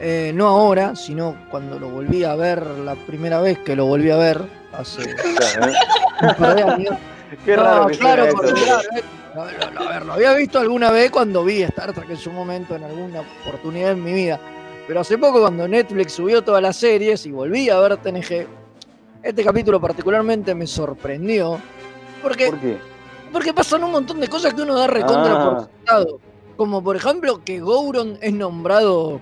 [0.00, 4.10] eh, no ahora, sino cuando lo volví a ver la primera vez que lo volví
[4.10, 4.42] a ver,
[4.78, 5.14] hace
[6.36, 6.88] Claro, ¿eh?
[7.44, 9.02] Qué No, raro que claro, porque, claro, eh,
[9.74, 12.76] no, a ver, lo había visto alguna vez cuando vi Star Trek en su momento,
[12.76, 14.38] en alguna oportunidad en mi vida.
[14.86, 18.46] Pero hace poco, cuando Netflix subió todas las series y volví a ver TNG,
[19.22, 21.58] este capítulo particularmente me sorprendió.
[22.22, 22.78] Porque, ¿Por qué?
[23.32, 25.50] porque pasan un montón de cosas que uno da recontra Ah.
[25.50, 26.20] por sentado.
[26.56, 29.20] Como por ejemplo que Gouron es nombrado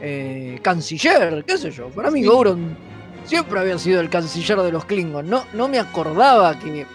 [0.00, 1.88] eh, canciller, qué sé yo.
[1.90, 2.26] Para mí Sí.
[2.28, 2.76] Gouron
[3.28, 5.28] siempre había sido el canciller de los Klingons.
[5.28, 6.86] No, no me acordaba que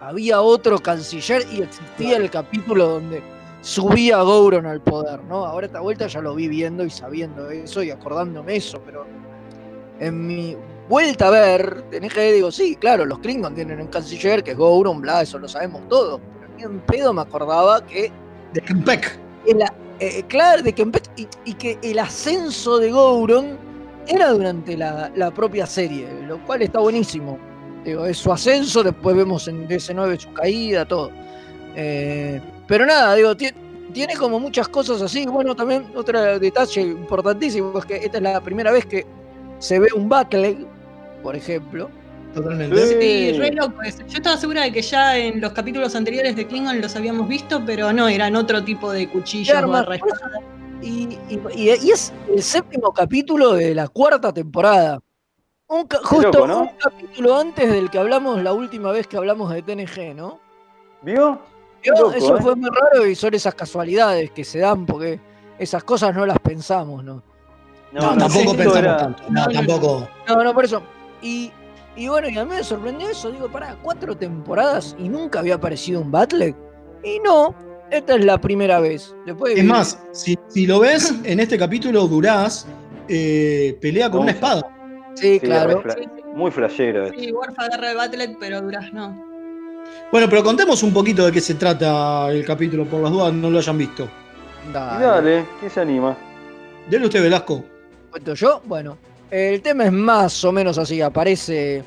[0.00, 3.22] había otro canciller y existía el capítulo donde
[3.60, 5.44] subía Gouron al poder, ¿no?
[5.44, 9.06] Ahora esta vuelta ya lo vi viendo y sabiendo eso y acordándome eso, pero
[9.98, 10.56] en mi
[10.88, 14.56] vuelta a ver, tenés que digo, sí, claro, los Klingons tienen un canciller que es
[14.56, 18.12] Gouron, bla, eso lo sabemos todos, pero ni en pedo me acordaba que
[18.52, 19.18] De Kempek.
[19.46, 19.64] el-
[19.98, 20.86] eh, claro, de que,
[21.16, 23.56] y, y que el ascenso de Gouron
[24.06, 27.38] era durante la, la propia serie, lo cual está buenísimo.
[27.84, 31.10] Digo, es su ascenso, después vemos en DC9 su caída, todo.
[31.76, 33.54] Eh, pero nada, digo, tie-
[33.92, 35.24] tiene como muchas cosas así.
[35.26, 39.06] Bueno, también otro detalle importantísimo es que esta es la primera vez que
[39.58, 40.58] se ve un Backleg,
[41.22, 41.88] por ejemplo.
[42.34, 42.76] Totalmente.
[42.86, 42.94] Sí.
[43.00, 44.00] Sí, re loco eso.
[44.08, 47.62] Yo estaba segura de que ya en los capítulos anteriores de Klingon los habíamos visto,
[47.64, 49.56] pero no, eran otro tipo de cuchillos
[50.82, 55.00] Y, y- y- y es el séptimo capítulo de la cuarta temporada.
[55.68, 56.60] Un ca- justo loco, ¿no?
[56.60, 60.38] un capítulo antes del que hablamos la última vez que hablamos de TNG, ¿no?
[61.02, 61.40] ¿Vio?
[61.84, 62.42] Loco, eso ¿eh?
[62.42, 65.18] fue muy raro y son esas casualidades que se dan porque
[65.58, 67.22] esas cosas no las pensamos, ¿no?
[67.92, 69.22] No, no, tampoco pensamos era- tanto.
[69.28, 70.08] No, tampoco.
[70.28, 70.82] No, no, por eso.
[71.22, 71.50] Y,
[71.96, 73.30] y bueno, y a mí me sorprendió eso.
[73.30, 76.54] Digo, pará, cuatro temporadas y nunca había aparecido un Battle.
[77.02, 77.54] Y no,
[77.90, 79.14] esta es la primera vez.
[79.26, 82.66] Después de Es vivir- más, si, si lo ves, en este capítulo Duraz
[83.08, 84.62] eh, pelea con una espada.
[85.14, 85.82] Sí, Sí, claro.
[86.34, 87.08] Muy flashero.
[87.10, 89.24] Sí, Worf agarra el Battlet, pero Duraz no.
[90.12, 93.48] Bueno, pero contemos un poquito de qué se trata el capítulo, por las dudas no
[93.50, 94.08] lo hayan visto.
[94.68, 95.04] Y Dale.
[95.06, 96.16] dale, ¿quién se anima?
[96.90, 97.64] Dele usted, Velasco.
[98.10, 98.60] ¿Cuento yo?
[98.64, 98.98] Bueno,
[99.30, 101.00] el tema es más o menos así.
[101.00, 101.82] Aparece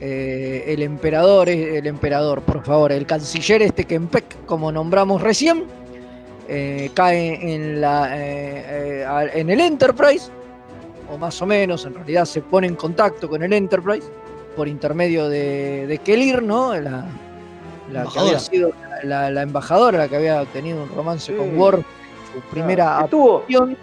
[0.00, 5.64] eh, el emperador, eh, el emperador, por favor, el canciller este Kempek, como nombramos recién,
[6.48, 10.30] eh, cae en, la, eh, a- en el Enterprise,
[11.12, 14.06] o más o menos, en realidad se pone en contacto con el Enterprise
[14.56, 16.74] por intermedio de, de Kelir, ¿no?
[16.74, 17.04] La,
[17.92, 18.38] la que había Embajadora.
[18.40, 18.70] sido
[19.02, 21.38] la, la embajadora, la que había tenido un romance Sí.
[21.38, 21.84] con Worf,
[22.34, 23.76] su primera Ah, tuvo, aparición.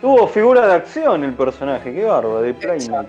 [0.00, 3.08] tuvo figura de acción el personaje, qué bárbaro, de Playmate.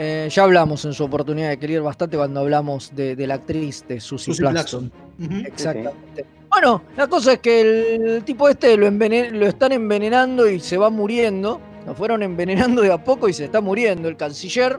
[0.00, 3.84] Eh, ya hablamos en su oportunidad de querer bastante cuando hablamos de, de la actriz
[3.88, 4.46] de Susie Susie.
[4.46, 5.34] Ujú.
[5.44, 6.24] Exactamente.
[6.48, 10.88] Bueno, la cosa es que el tipo este lo, lo están envenenando y se va
[10.88, 11.60] muriendo.
[11.84, 14.78] Lo fueron envenenando de a poco y se está muriendo el canciller.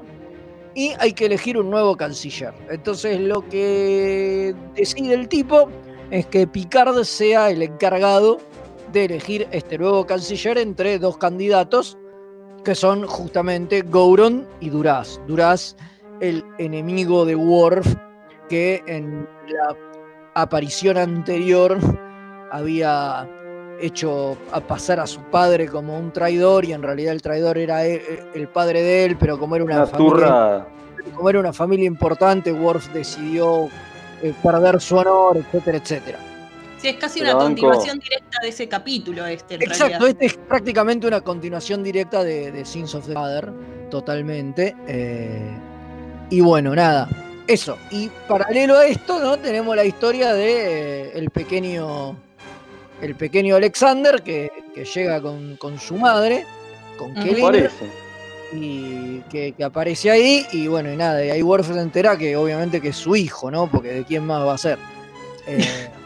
[0.74, 2.54] Y hay que elegir un nuevo canciller.
[2.70, 5.68] Entonces lo que decide el tipo
[6.12, 8.38] es que Picard sea el encargado
[8.94, 11.98] de elegir este nuevo canciller entre dos candidatos
[12.64, 15.20] que son justamente Gouron y Duraz.
[15.28, 15.76] Duraz,
[16.20, 17.96] el enemigo de Worf,
[18.50, 19.76] que en la
[20.36, 21.78] aparición anterior
[22.52, 23.28] había
[23.82, 27.86] hecho a pasar a su padre como un traidor y en realidad el traidor era
[27.86, 30.68] e- e- el padre de él, pero como era una, Una familia,
[31.16, 33.70] como era una familia importante, Worf decidió
[34.22, 36.20] eh, perder su honor, etcétera, etcétera.
[36.82, 40.10] Sí, es casi una continuación directa de ese capítulo este, en Exacto, realidad.
[40.10, 43.52] este es prácticamente una continuación directa de, de Sins of the Father,
[43.90, 44.76] totalmente.
[44.88, 45.42] eh,
[46.30, 47.10] Y bueno, nada,
[47.48, 47.78] eso.
[47.92, 49.38] Y paralelo a esto, ¿no?
[49.38, 52.16] Tenemos la historia de eh, el pequeño.
[53.02, 56.46] El pequeño Alexander que, que llega con, con su madre,
[56.98, 57.22] con Ujú.
[57.24, 57.42] Kelly.
[57.42, 57.86] Parece.
[58.54, 62.36] y que, que aparece ahí y bueno y nada y ahí Worf se entera que
[62.36, 64.80] obviamente que es su hijo no porque de quién más va a ser
[65.48, 65.60] Eh,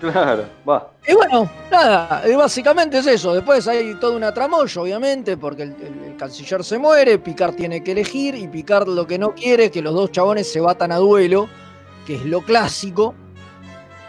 [0.00, 0.90] Claro, va.
[1.08, 6.04] y bueno nada básicamente es eso después hay toda una tramoya obviamente porque el, el-
[6.10, 9.70] el canciller se muere Picard tiene que elegir y Picard lo que no quiere es
[9.70, 11.48] que los dos chabones se batan a duelo
[12.06, 13.14] que es lo clásico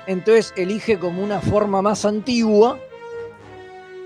[0.07, 2.77] entonces elige como una forma más antigua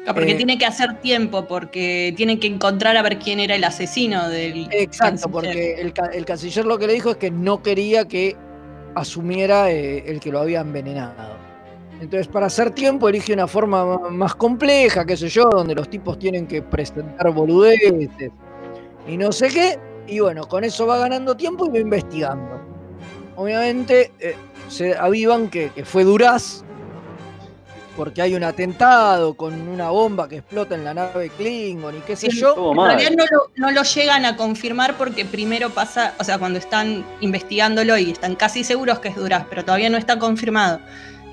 [0.08, 3.54] Ah, Porque Eh, tiene que hacer tiempo, porque tiene que encontrar a ver quién era
[3.54, 4.68] el asesino del.
[4.72, 5.32] Exacto, canciller.
[5.32, 8.36] porque el canciller lo que le dijo es que no quería que
[8.96, 11.36] asumiera eh, el que lo había envenenado.
[12.02, 15.88] Entonces, para hacer tiempo, elige una forma ma- más compleja, qué sé yo, donde los
[15.90, 18.10] tipos tienen que presentar boludeces
[19.08, 19.80] y no sé qué.
[20.08, 22.60] Y bueno, con eso va ganando tiempo y va investigando.
[23.36, 24.36] Obviamente, eh,
[24.68, 26.64] se avivan que, que fue Duraz,
[27.96, 32.16] porque hay un atentado con una bomba que explota en la nave Klingon y qué
[32.16, 32.72] sé Sí, yo.
[32.72, 36.58] en realidad no lo, no lo llegan a confirmar porque primero pasa, o sea, cuando
[36.58, 40.80] están investigándolo y están casi seguros que es Duraz, pero todavía no está confirmado.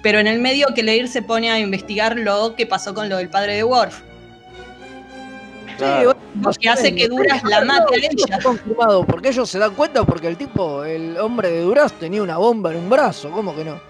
[0.03, 3.17] Pero en el medio que Leir se pone a investigar lo que pasó con lo
[3.17, 4.01] del padre de Worf.
[5.77, 6.17] Claro.
[6.43, 8.39] Lo que hace que Duraz la mate a ella.
[8.43, 12.37] Confirmado, porque ellos se dan cuenta porque el tipo, el hombre de Duraz tenía una
[12.37, 13.81] bomba en un brazo, ¿cómo que no?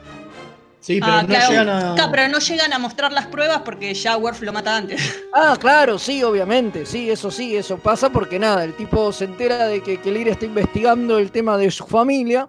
[0.80, 1.94] Sí, Ah, claro.
[1.94, 5.00] Claro, pero no llegan a mostrar las pruebas porque ya Worf lo mata antes.
[5.34, 9.66] Ah, claro, sí, obviamente, sí, eso sí, eso pasa porque nada, el tipo se entera
[9.66, 12.48] de que, que Leir está investigando el tema de su familia.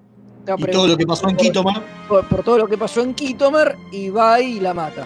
[0.56, 1.84] Está Y todo lo que pasó en Quitoman.
[2.08, 5.06] Por, por todo lo que pasó en Kitomer y va y la mata.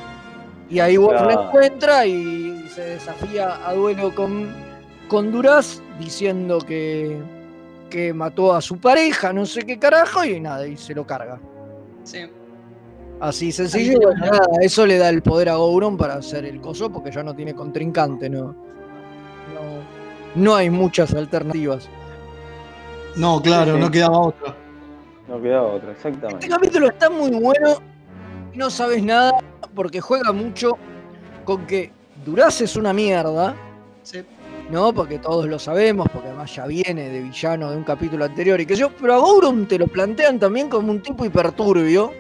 [0.70, 4.52] Y ahí Worf la encuentra y se desafía a duelo con,
[5.08, 7.22] con Duraz diciendo que,
[7.90, 11.40] que mató a su pareja, no sé qué carajo, y nada, y se lo carga.
[12.04, 12.22] Sí.
[13.20, 16.60] Así sencillo, y bueno, nada, eso le da el poder a Gouron para hacer el
[16.60, 18.56] coso porque ya no tiene contrincante, ¿no?
[19.54, 19.84] No,
[20.36, 21.88] no hay muchas alternativas.
[23.16, 23.84] No, claro, Sí, sí.
[23.84, 24.56] no quedaba otra.
[25.34, 26.46] No quedaba otra, exactamente.
[26.46, 27.80] Este capítulo está muy bueno
[28.54, 29.32] y no sabes nada
[29.74, 30.78] porque juega mucho
[31.44, 31.92] con que
[32.24, 33.56] Duraz es una mierda,
[34.04, 34.24] Sí.
[34.70, 34.94] ¿no?
[34.94, 38.68] Porque todos lo sabemos, porque además ya viene de villano de un capítulo anterior y
[38.68, 42.12] que yo, pero a Gouron te lo plantean también como un tipo hiperturbio.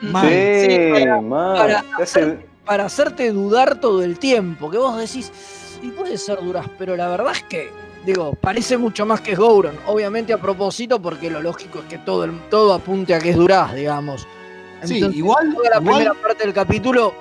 [0.00, 0.26] Mal.
[0.26, 1.56] Sí, para- mal.
[1.58, 5.30] para Te hace- para hacerte dudar todo el tiempo, que vos decís,
[5.82, 7.68] y puede ser Duraz, pero la verdad es que,
[8.04, 11.98] digo, parece mucho más que es Gouron, obviamente a propósito, porque lo lógico es que
[11.98, 14.26] todo, el- todo apunte a que es Duraz, digamos.
[14.82, 17.14] Sí, igual- Toda la igual- primera parte del capítulo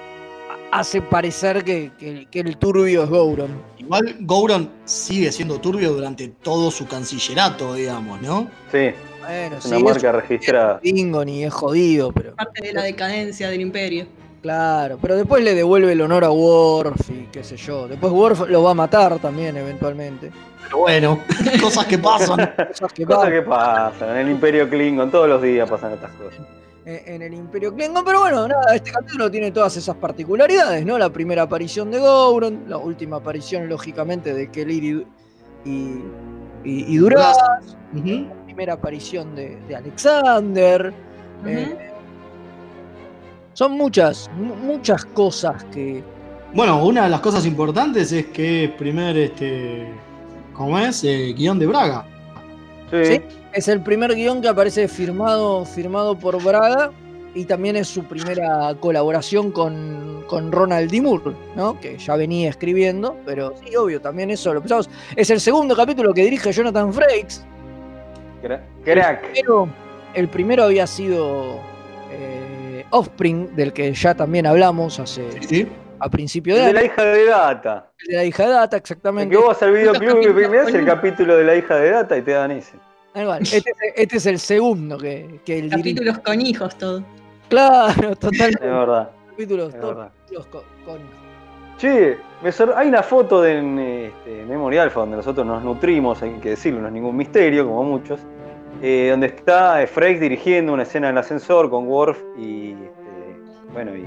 [0.71, 3.51] a- hace parecer que, que- que el turbio es Gouron.
[3.77, 8.49] Igual Gouron sigue siendo turbio durante todo su cancillerato, digamos, ¿no?
[8.71, 8.89] Sí,
[9.21, 10.79] Bueno, es sí, una es marca registrada.
[10.83, 14.05] Y es jodido, pero Parte de la decadencia del imperio.
[14.43, 17.87] Claro, pero después le devuelve el honor a Worf y qué sé yo.
[17.87, 20.31] Después Worf lo va a matar también eventualmente.
[20.65, 21.19] Pero bueno,
[21.61, 22.37] cosas que pasan.
[22.69, 23.31] Cosas que Cosas pasan.
[23.33, 26.39] que pasan en el Imperio Klingon, todos los días pasan estas cosas.
[26.85, 30.97] en en el Imperio Klingon, pero bueno, nada, este capítulo tiene todas esas particularidades, ¿no?
[30.97, 35.05] La primera aparición de Gouron, la última aparición, lógicamente, de Kelly
[35.65, 36.03] y, y,
[36.65, 37.37] y- y Duraz,
[37.95, 38.07] Ujú.
[38.27, 40.93] la primera aparición de, de Alexander.
[41.45, 41.89] eh,
[43.53, 46.03] son muchas, mu- muchas cosas que.
[46.53, 49.87] Bueno, una de las cosas importantes es que es primer, este,
[50.53, 51.03] ¿cómo es?
[51.03, 52.05] Eh, guion de Braga.
[52.91, 53.21] Sí, ¿sí?
[53.53, 56.91] Es el primer guion que aparece firmado, firmado por Braga
[57.35, 61.01] y también es su primera colaboración con, con Ronald D.
[61.01, 61.79] Moore, ¿no?
[61.79, 64.87] Que ya venía escribiendo, pero sí, obvio, también eso lo pensamos.
[65.15, 67.43] Es el segundo capítulo que dirige Jonathan Frakes.
[68.43, 69.31] Cra- Crack.
[69.33, 69.67] Pero
[70.13, 71.59] el primero había sido
[72.93, 75.67] Offspring, del que ya también hablamos hace Sí.
[75.99, 76.79] a principio El de de año.
[76.79, 77.91] la hija de Data.
[77.99, 79.31] El de la hija de Data, El exactamente.
[79.31, 82.21] que vos vas al videoclub y mirás el capítulo de la hija de Data y
[82.21, 82.73] te dan ese.
[83.41, 83.65] Este, es-
[83.95, 85.75] este es el segundo que, que dirige.
[85.77, 87.03] Capítulos con hijos, todo.
[87.49, 88.65] Claro, totalmente.
[88.65, 89.09] Es verdad.
[89.29, 90.11] capítulos, Es todos verdad.
[90.19, 91.23] capítulos con, con-
[91.77, 96.21] Che, me sor- hay una foto de en, este, Memory Alpha donde nosotros nos nutrimos,
[96.21, 98.19] hay que decirlo, no es ningún misterio, como muchos,
[98.83, 103.71] eh, donde está eh, Frakes dirigiendo una escena en el ascensor con Worf y, este,
[103.73, 104.05] bueno, y,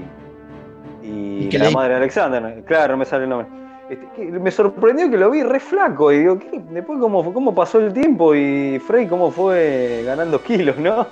[1.05, 3.47] y Y que la le- madre de Alexander, claro, no me sale el nombre.
[3.89, 6.61] Este, me sorprendió que lo vi re flaco y digo, ¿qué?
[6.71, 11.07] después cómo, cómo pasó el tiempo y Frey cómo fue ganando kilos, ¿no?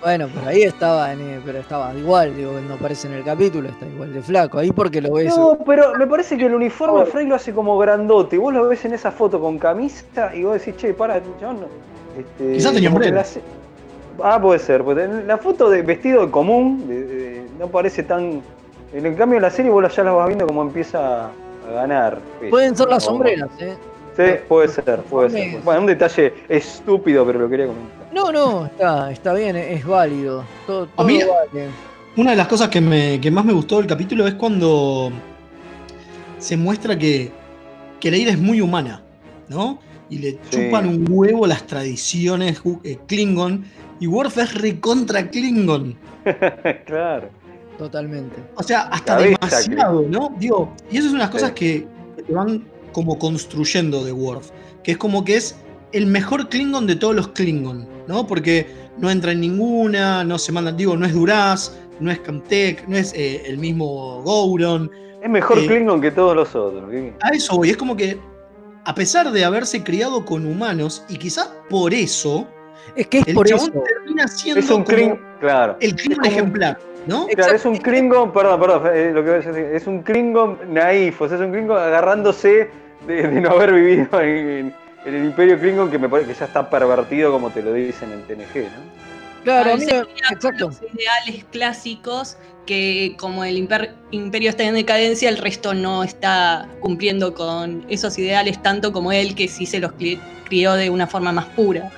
[0.00, 3.84] Bueno, pero ahí estaba, en- pero estaba igual, digo, no aparece en el capítulo, está
[3.86, 4.58] igual de flaco.
[4.58, 5.36] Ahí porque lo ves.
[5.36, 8.38] No, pero me parece que el uniforme de Frey lo hace como grandote.
[8.38, 11.66] Vos lo ves en esa foto con camisa y vos decís, che, para, chabón, no.
[12.20, 13.42] Este, Quizás tenía la se-
[14.22, 14.82] Ah, puede ser.
[14.84, 18.42] pues, en la foto de vestido de común de- de- no parece tan.
[18.92, 21.30] En cambio, en la serie vos ya la vas viendo como empieza a
[21.72, 22.18] ganar.
[22.40, 23.10] peso, Pueden ser las ¿no?
[23.12, 23.76] sombreras, ¿eh?
[24.16, 25.60] Sí, puede ser, puede ser.
[25.62, 28.08] Bueno, un detalle estúpido, pero lo quería comentar.
[28.12, 30.44] No, no, está, está bien, es válido.
[30.66, 31.68] Todo, todo mí- vale.
[32.16, 35.10] Una de las cosas que, me- que más me gustó del capítulo es cuando
[36.38, 37.30] se muestra que,
[38.00, 39.00] que Leira es muy humana,
[39.48, 39.78] ¿no?
[40.10, 40.38] Y le Sí.
[40.50, 43.64] chupan un huevo las tradiciones ju- eh, Klingon.
[44.00, 45.96] Y Worf es recontra Klingon.
[46.86, 47.28] claro.
[47.78, 48.36] Totalmente.
[48.56, 50.34] O sea, hasta Cabeza, demasiado, ¿no?
[50.38, 51.54] Digo, y eso es unas cosas Sí.
[51.54, 51.86] que,
[52.16, 54.50] que te van como construyendo de Worf.
[54.82, 55.56] Que es como que es
[55.92, 58.26] el mejor Klingon de todos los Klingon, ¿no?
[58.26, 58.66] Porque
[58.98, 62.96] no entra en ninguna, no se manda, digo, no es Duraz, no es Camtek, no
[62.96, 64.90] es eh, el mismo Gouron.
[65.22, 66.90] Es mejor Eh, Klingon que todos los otros.
[66.90, 67.14] ¿qué?
[67.22, 68.18] A eso voy, es como que
[68.90, 72.48] a pesar de haberse criado con humanos, y quizás por eso,
[72.96, 73.84] Es que es el por chabón eso.
[73.86, 75.20] termina siendo Es un como Klingon.
[75.38, 75.76] Claro.
[75.80, 77.26] el como- ejemplar, ¿no?
[77.28, 80.58] Claro, es un Klingon, perdón, perdón, eh, lo que voy a decir, es un Klingon
[80.74, 82.68] naif, o sea, es un Klingon agarrándose
[83.06, 84.74] de, de no haber vivido en,
[85.04, 88.10] en el Imperio Klingon que me parece que ya está pervertido como te lo dicen
[88.12, 89.09] en TNG, ¿no?
[89.44, 90.66] Claro, a que exacto.
[90.68, 92.36] los ideales clásicos
[92.66, 98.16] que como el imper- imperio está en decadencia, el resto no está cumpliendo con esos
[98.18, 101.90] ideales tanto como él, que sí se los cri- crió de una forma más pura.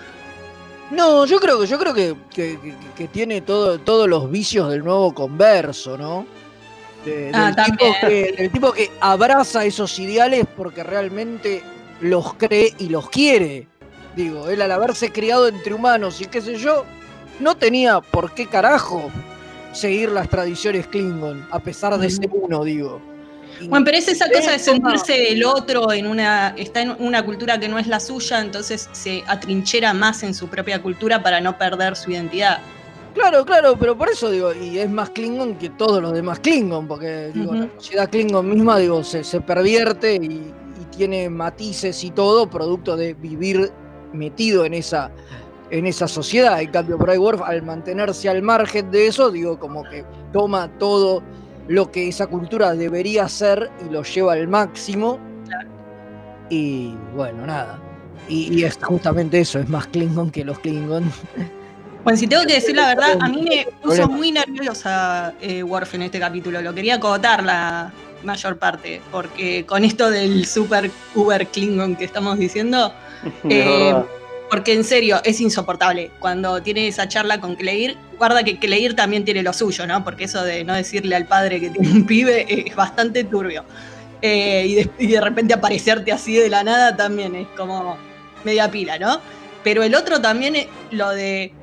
[0.91, 4.71] No, yo creo que yo creo que, que- que- que tiene todo, todos los vicios
[4.71, 6.27] del nuevo converso, ¿no?
[7.05, 8.27] De- Ah, del, tipo también.
[8.37, 11.63] que, del tipo que abraza esos ideales porque realmente
[12.01, 13.67] los cree y los quiere.
[14.15, 16.85] Digo, él al haberse criado entre humanos y qué sé yo,
[17.43, 19.11] no tenía por qué carajo
[19.73, 23.01] seguir las tradiciones Klingon, a pesar de ser uno, digo.
[23.69, 27.59] Bueno, pero es esa cosa de sentirse el otro en una, está en una cultura
[27.59, 31.57] que no es la suya, entonces se atrinchera más en su propia cultura para no
[31.59, 32.61] perder su identidad.
[33.15, 36.89] Claro, claro, pero por eso digo, y es más Klingon que todos los demás Klingon,
[36.89, 40.27] porque digo, la sociedad Klingon misma, digo, se, se pervierte y,
[40.81, 43.71] y tiene matices y todo, producto de vivir
[44.15, 45.11] metido en esa,
[45.73, 46.61] en esa sociedad.
[46.61, 50.69] En cambio, por ahí Worf, al mantenerse al margen de eso, digo, como que toma
[50.79, 51.23] todo
[51.67, 55.19] lo que esa cultura debería ser y lo lleva al máximo.
[56.51, 57.81] Y bueno, nada.
[58.29, 61.11] Y, y es justamente eso, es más Klingon que los Klingon.
[62.05, 65.95] Bueno, si tengo que decir la verdad, a mí me puso muy nerviosa eh, Worf
[65.95, 66.61] en este capítulo.
[66.61, 67.93] Lo quería acotar la
[68.25, 72.93] mayor parte, porque con esto del super Uber Klingon que estamos diciendo,
[73.45, 73.95] Eh.
[74.53, 76.11] Porque en serio es insoportable.
[76.19, 80.05] Cuando tiene esa charla con Cleir, guarda que Cleir también tiene lo suyo, ¿no?
[80.05, 83.65] Porque eso de no decirle al padre que tiene un pibe es bastante turbio.
[84.21, 87.97] Eh, y, de, y de repente aparecerte así de la nada también es como
[88.45, 89.23] media pila, ¿no?
[89.65, 91.55] Pero el otro también es lo de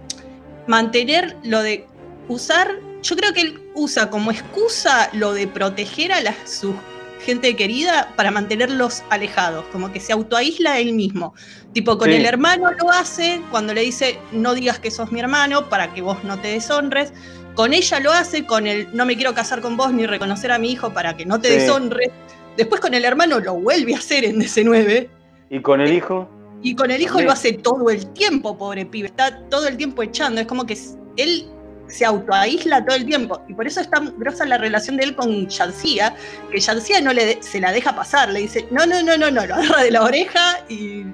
[0.65, 1.85] mantener, lo de
[2.27, 2.71] usar,
[3.03, 6.73] yo creo que él usa como excusa lo de proteger a la, su
[7.19, 11.33] gente querida para mantenerlos alejados, como que se autoaísla él mismo.
[11.73, 12.15] Tipo, con Sí.
[12.15, 16.01] el hermano lo hace cuando le dice, no digas que sos mi hermano para que
[16.01, 17.13] vos no te deshonres.
[17.55, 20.57] Con ella lo hace con el, no me quiero casar con vos ni reconocer a
[20.59, 21.53] mi hijo para que no te Sí.
[21.55, 22.09] deshonres.
[22.57, 25.09] Después con el hermano lo vuelve a hacer en DC9.
[25.49, 26.29] ¿Y con el hijo?
[26.61, 27.27] Y con el hijo También.
[27.27, 29.07] lo hace todo el tiempo, pobre pibe.
[29.07, 30.41] Está todo el tiempo echando.
[30.41, 30.77] Es como que
[31.17, 31.45] él
[31.89, 33.41] se autoaísla todo el tiempo.
[33.47, 36.15] Y por eso es tan grosa la relación de él con Yancía,
[36.51, 38.29] que Yancía no le de- se la deja pasar.
[38.29, 39.45] Le dice, no, no, no, no, no.
[39.45, 41.05] Lo agarra de la oreja y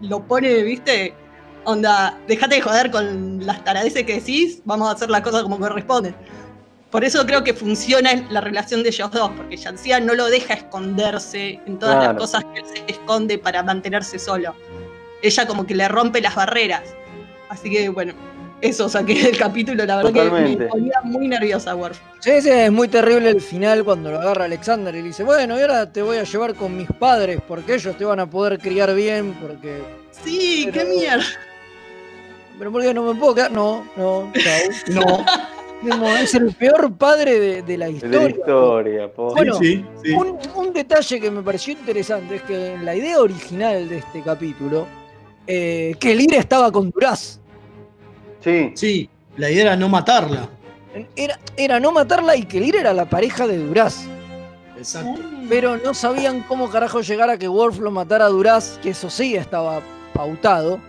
[0.00, 1.14] lo pone, viste,
[1.64, 5.58] onda, déjate de joder con las taradeces que decís, vamos a hacer las cosas como
[5.58, 6.14] corresponden.
[6.90, 10.54] Por eso creo que funciona la relación de ellos dos, porque Yancía no lo deja
[10.54, 12.12] esconderse en todas Claro.
[12.14, 14.56] las cosas que él se esconde para mantenerse solo.
[15.22, 16.82] Ella como que le rompe las barreras.
[17.48, 18.14] Así que bueno,
[18.60, 20.64] eso saqué del capítulo, la verdad que Totalmente.
[20.64, 21.98] me ponía muy nerviosa Worf.
[22.20, 25.58] Sí, sí, es muy terrible el final cuando lo agarra Alexander y le dice, bueno,
[25.58, 28.58] y ahora te voy a llevar con mis padres porque ellos te van a poder
[28.58, 29.82] criar bien, porque...
[30.24, 31.24] Sí, Pero- qué mierda.
[32.58, 34.30] Pero porque no me puedo quedar, no, no,
[34.88, 35.24] no.
[35.88, 38.28] Como es el peor padre de, de la De la historia.
[38.28, 39.30] historia, po.
[39.34, 40.12] Bueno, sí, sí.
[40.12, 44.20] Un, un detalle que me pareció interesante es que en la idea original de este
[44.22, 44.86] capítulo,
[45.46, 47.39] eh, que Lira estaba con Duraz.
[48.40, 50.48] Sí, Sí, la idea era no matarla.
[51.14, 54.06] Era, era no matarla y que Lira era la pareja de Duraz.
[54.76, 55.20] Exacto.
[55.48, 59.10] Pero no sabían cómo carajo llegar a que Worf lo matara a Duraz, que eso
[59.10, 59.80] sí estaba
[60.14, 60.80] pautado.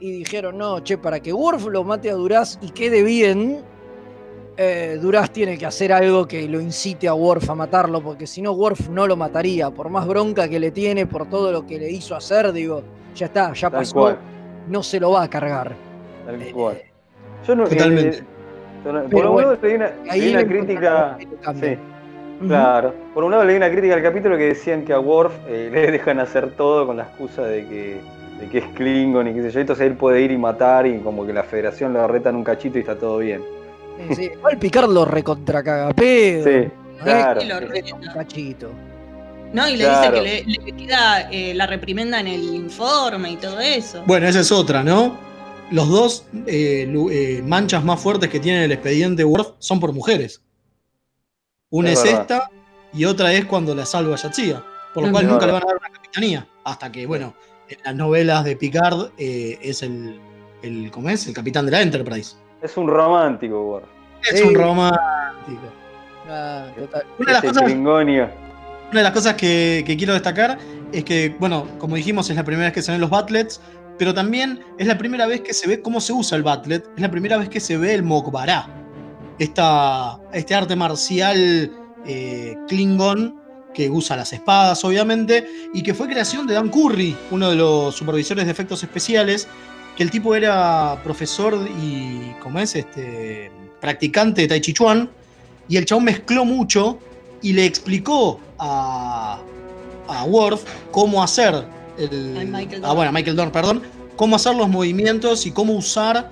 [0.00, 3.62] Y dijeron, no, che, para que Worf lo mate a Duraz y quede bien,
[4.56, 8.40] eh, Duraz tiene que hacer algo que lo incite a Worf a matarlo, porque si
[8.40, 9.70] no, Worf no lo mataría.
[9.70, 12.82] Por más bronca que le tiene, por todo lo que le hizo hacer, digo,
[13.14, 14.16] ya está, ya pasó.
[14.68, 15.74] no se lo va a cargar.
[16.26, 16.78] Tal cual.
[17.46, 18.18] Yo no, Totalmente.
[18.18, 18.22] eh,
[18.82, 21.18] por Pero un bueno, lado leí una, leí una crítica.
[21.60, 21.76] Sí,
[22.46, 22.94] claro.
[23.14, 25.90] Por un lado leí una crítica al capítulo que decían que a Worf eh, le
[25.90, 28.00] dejan hacer todo con la excusa de que,
[28.40, 29.60] de que es Klingon y qué sé yo.
[29.60, 32.78] Entonces él puede ir y matar y como que la federación lo retan un cachito
[32.78, 33.42] y está todo bien.
[34.08, 34.22] Sí, sí.
[34.34, 36.44] Igual Picard lo recontra cagapedo.
[36.44, 37.42] Sí, No es claro.
[37.42, 37.94] Y lo reta.
[37.94, 38.70] un cachito.
[39.52, 40.20] No, y le Claro.
[40.20, 44.02] dice que le, le queda eh, la reprimenda en el informe y todo eso.
[44.04, 45.16] Bueno, esa es otra, ¿no?
[45.70, 50.42] Los dos eh, eh, manchas más fuertes que tiene el expediente Worf son por mujeres.
[51.70, 52.50] Una Es esta
[52.92, 54.62] y otra es cuando la salva Yatsia.
[54.92, 56.46] Por lo cual nunca le van a dar una capitanía.
[56.64, 57.34] Hasta que, bueno,
[57.68, 60.20] en las novelas de Picard eh, es el,
[60.62, 61.26] el, ¿cómo es?
[61.26, 62.36] El capitán de la Enterprise.
[62.62, 63.86] Es un romántico, Worf.
[64.22, 64.46] Es Sí.
[64.46, 65.60] un romántico.
[66.28, 67.04] Ah, total.
[67.18, 68.30] Una de las Ese cosas Klingonio.
[68.90, 70.58] Una de las cosas que, que quiero destacar
[70.92, 73.60] es que, bueno, como dijimos, es la primera vez que se ven los Batlets,
[73.98, 77.00] pero también es la primera vez que se ve cómo se usa el Batlet, es
[77.00, 78.68] la primera vez que se ve el Mokbará,
[79.38, 81.70] esta, este arte marcial
[82.06, 83.40] eh, Klingon
[83.74, 87.94] que usa las espadas, obviamente, y que fue creación de Dan Curry, uno de los
[87.94, 89.48] supervisores de efectos especiales,
[89.96, 92.76] que el tipo era profesor y, ¿cómo es?
[92.76, 95.10] Este, practicante de Tai Chi Chuan,
[95.68, 96.98] y el chabón mezcló mucho
[97.42, 99.40] y le explicó a,
[100.08, 101.64] a Worf cómo hacer
[101.98, 103.82] el, Michael ah, bueno, Michael Dorn, perdón,
[104.16, 106.30] cómo hacer los movimientos y cómo usar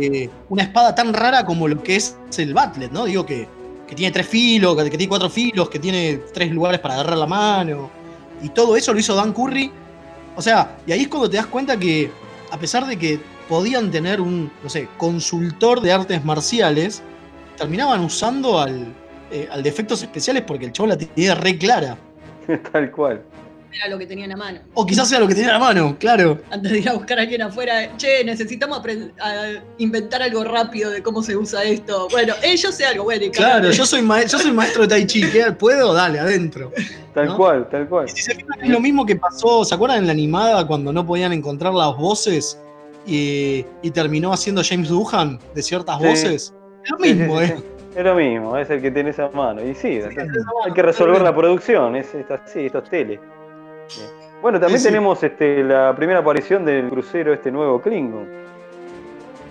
[0.00, 3.04] eh, una espada tan rara como lo que es el Batlet, ¿no?
[3.04, 3.48] Digo que,
[3.86, 7.18] que tiene tres filos, que, que tiene cuatro filos, que tiene tres lugares para agarrar
[7.18, 7.90] la mano.
[8.42, 9.70] Y todo eso lo hizo Dan Curry.
[10.36, 12.10] O sea, y ahí es cuando te das cuenta que,
[12.50, 13.18] a pesar de que
[13.48, 17.02] podían tener un, no sé, consultor de artes marciales,
[17.56, 18.92] terminaban usando al,
[19.30, 21.96] eh, al de efectos especiales porque el chavo la tenía re clara.
[22.72, 23.22] Tal cual.
[23.76, 24.60] Era lo que tenía en la mano.
[24.74, 26.40] O quizás sea lo que tenía en la mano, claro.
[26.50, 28.80] Antes de ir a buscar a alguien afuera, che, necesitamos
[29.20, 32.08] a inventar algo rápido de cómo se usa esto.
[32.10, 35.30] Bueno, ellos sé algo, bueno, y Claro, yo soy, yo soy maestro de Tai Chi,
[35.30, 35.52] ¿qué?
[35.52, 35.92] ¿puedo?
[35.92, 36.72] Dale, adentro.
[37.12, 37.36] Tal ¿No?
[37.36, 38.08] cual, tal cual.
[38.08, 41.06] Si se fijan, es lo mismo que pasó, ¿se acuerdan en la animada cuando no
[41.06, 42.58] podían encontrar las voces
[43.06, 46.06] y, y terminó haciendo James Doohan de ciertas Sí.
[46.06, 46.54] voces?
[46.84, 47.56] Es lo Sí, sí, mismo, sí, ¿eh?
[47.96, 49.66] Es lo mismo, es el que tenés a mano.
[49.66, 53.18] Y sí, es hay que resolver la producción, es esta, sí, esto es tele.
[54.42, 54.90] Bueno, también Sí, sí.
[54.90, 58.28] tenemos este, la primera aparición del crucero este nuevo Klingon.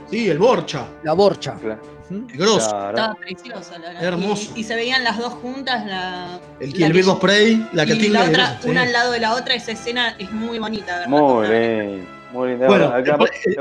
[0.09, 1.55] Sí, el Borcha, La borcha.
[1.55, 1.81] Claro.
[2.11, 2.89] El grosso, Claro.
[2.97, 4.51] Estaba preciosa la, Hermoso.
[4.55, 7.83] Y, y se veían las dos juntas, la, el, la el que- of Prey, la
[7.86, 8.69] que y tinga la otra, sí.
[8.69, 10.93] una al lado de la otra, esa escena es muy bonita.
[10.99, 11.07] ¿verdad?
[11.09, 12.67] Muy bien, muy bien.
[12.67, 13.17] Bueno, Acá-
[13.47, 13.55] eh,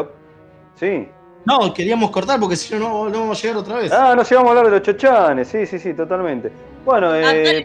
[0.79, 1.09] sí.
[1.47, 3.91] No, queríamos cortar porque si no, no, no vamos a llegar otra vez.
[3.93, 6.53] Ah, nos íbamos a hablar de los chochanes, sí, sí, sí, totalmente.
[6.85, 7.64] Bueno, Ah, eh,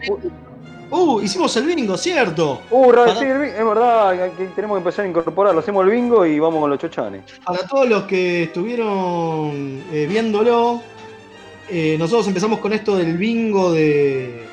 [0.90, 2.62] Uh, hicimos el bingo, ¿cierto?
[2.70, 5.60] uh, Para- sí, el bi- es verdad, que tenemos que empezar a incorporarlo.
[5.60, 7.22] Hacemos el bingo y vamos con los chochanes.
[7.44, 10.82] Para todos los que estuvieron eh, viéndolo,
[11.68, 14.44] eh, nosotros empezamos con esto del bingo de,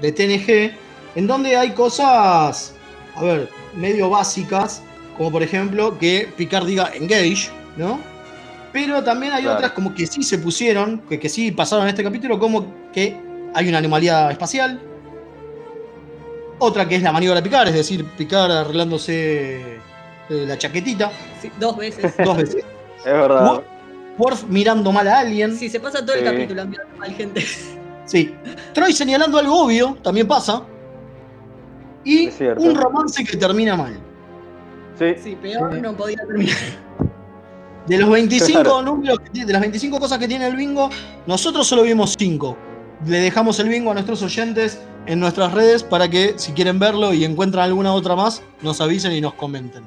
[0.00, 0.76] de TNG,
[1.16, 2.74] en donde hay cosas,
[3.16, 4.80] a ver, medio básicas,
[5.16, 7.98] como por ejemplo que Picard diga engage, ¿no?
[8.72, 9.56] Pero también hay Claro.
[9.56, 13.16] otras como que sí se pusieron, que, que sí pasaron en este capítulo, como que
[13.54, 14.80] hay una anomalía espacial.
[16.64, 19.78] Otra que es la maniobra de Picard, es decir, Picard arreglándose eh,
[20.28, 21.10] la chaquetita
[21.42, 22.14] Sí, dos veces.
[22.24, 22.64] dos veces.
[22.98, 23.44] Es verdad.
[23.52, 23.64] Wo-
[24.16, 25.54] Worf mirando mal a alguien.
[25.56, 27.44] Sí, se pasa todo el capítulo mirando mal gente.
[28.06, 28.34] Sí.
[28.74, 30.62] Troy señalando algo obvio, también pasa.
[32.04, 32.62] Y Es cierto.
[32.62, 33.98] un romance que termina mal.
[34.98, 35.80] Sí, Sí, peor Sí.
[35.80, 36.54] no podía terminar.
[37.86, 38.82] De los 25 Claro.
[38.82, 40.90] números, que tiene- de las 25 cosas que tiene el bingo,
[41.26, 42.56] nosotros solo vimos 5.
[43.06, 47.12] Le dejamos el bingo a nuestros oyentes en nuestras redes para que si quieren verlo
[47.12, 49.82] y encuentran alguna otra más, nos avisen y nos comenten.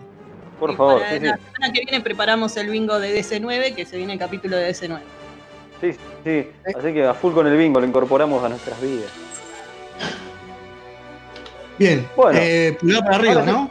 [0.59, 0.99] por Y favor.
[1.01, 1.26] para Sí, sí.
[1.26, 4.70] la semana que viene preparamos el bingo de DC9, que se viene el capítulo de
[4.74, 4.99] DC9.
[5.82, 5.91] Sí,
[6.24, 6.47] sí.
[6.76, 9.11] Así que a full con el bingo lo incorporamos a nuestras vidas.
[11.78, 12.39] Bien, Bueno.
[12.41, 13.51] eh, pulgar para arriba, sí.
[13.51, 13.70] ¿no?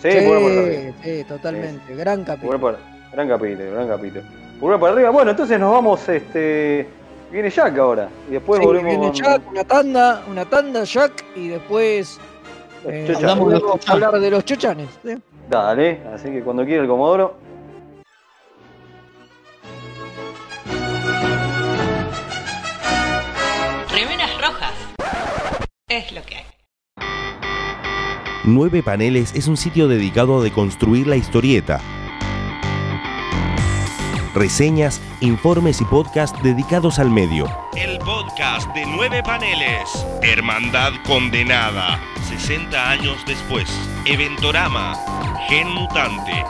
[0.00, 0.94] Sí, pulgar para arriba.
[1.02, 1.94] sí, totalmente.
[1.96, 2.60] Gran Pulgar capítulo.
[2.60, 2.78] para-
[3.12, 4.22] Gran capítulo, gran capítulo.
[4.60, 5.10] Pulgar para arriba.
[5.10, 6.86] Bueno, entonces nos vamos, este.
[7.30, 8.08] Viene Jack ahora.
[8.28, 12.18] Y después Sí, volvemos viene con- Jack, una tanda, una tanda Jack y después
[12.86, 13.16] eh, Chochanes.
[13.16, 14.04] hablamos de los vamos a chochanes.
[14.06, 14.88] hablar de los chochanes.
[15.04, 15.22] ¿sí?
[15.50, 17.36] Dale, así que cuando quiera el Comodoro.
[23.90, 24.72] Remeras rojas.
[25.88, 26.44] Es lo que hay.
[28.44, 31.80] Nueve Paneles es un sitio dedicado a deconstruir la historieta.
[34.34, 37.46] Reseñas, informes y podcasts dedicados al medio.
[37.76, 39.88] El podcast de Nueve Paneles.
[40.22, 41.98] Hermandad Condenada.
[42.28, 43.68] 60 años después.
[44.06, 44.94] Eventorama.
[45.48, 46.44] Gen Mutante.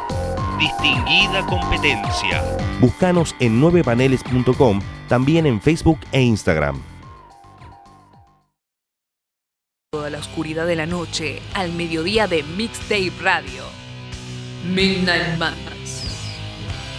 [0.59, 2.43] distinguida competencia.
[2.81, 6.83] Búscanos en 9paneles.com, también en Facebook e Instagram.
[9.93, 13.63] Toda la oscuridad de la noche al mediodía de Mixtape Radio.
[14.67, 15.98] Midnight Madness.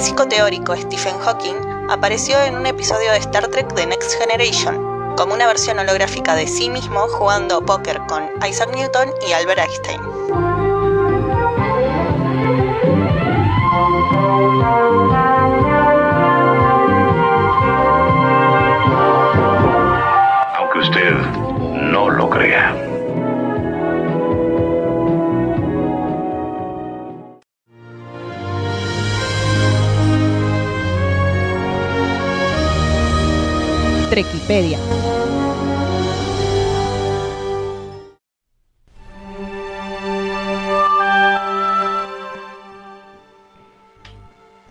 [0.00, 1.56] Físico teórico Stephen Hawking
[1.90, 6.46] apareció en un episodio de Star Trek The Next Generation, como una versión holográfica de
[6.46, 10.59] sí mismo jugando póker con Isaac Newton y Albert Einstein.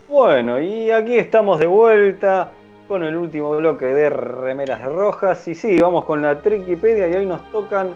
[0.09, 2.51] Bueno, y aquí estamos de vuelta
[2.89, 5.47] con el último bloque de remeras rojas.
[5.47, 7.95] Y sí, vamos con la Triquipedia y hoy nos tocan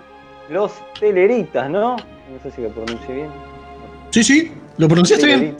[0.50, 1.98] los teleritas, ¿no?
[1.98, 3.30] No sé si lo pronuncié bien.
[4.12, 5.58] Sí, sí, lo pronunciaste bien.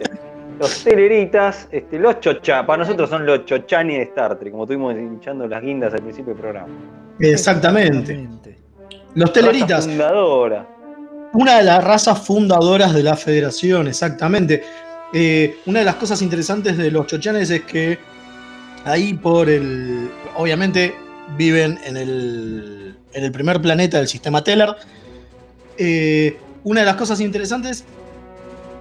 [0.64, 4.96] Los teleritas, este, los chochá, para nosotros son los chochani de Star Trek, como estuvimos
[4.96, 6.70] hinchando las guindas al principio del programa.
[7.20, 8.30] Exactamente.
[9.16, 9.86] Los teleritas.
[9.86, 10.66] Fundadora.
[11.34, 14.64] Una de las razas fundadoras de la federación, exactamente.
[15.14, 18.00] Eh, una de las cosas interesantes de los chochanes es que
[18.86, 20.10] ahí por el...
[20.38, 20.96] Obviamente
[21.36, 24.70] viven en el, en el primer planeta del sistema Teller.
[25.78, 27.84] Eh, una de las cosas interesantes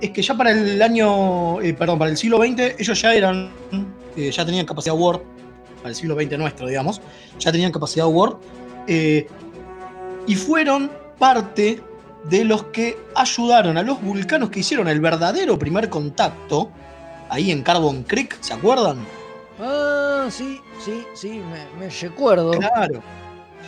[0.03, 3.51] es que ya para el año, eh, perdón, para el siglo XX ellos ya eran,
[4.17, 5.21] eh, ya tenían capacidad Word,
[5.77, 7.01] para el siglo XX nuestro, digamos,
[7.39, 8.37] ya tenían capacidad Word,
[8.89, 9.29] eh,
[10.27, 10.91] y fueron
[11.21, 11.81] parte
[12.25, 16.71] de los que ayudaron a los vulcanos que hicieron el verdadero primer contacto,
[17.29, 18.99] ahí en Carbon Creek, ¿se acuerdan?
[19.61, 21.41] Ah, sí, sí, sí,
[21.79, 22.51] me, me recuerdo.
[22.51, 23.01] Claro.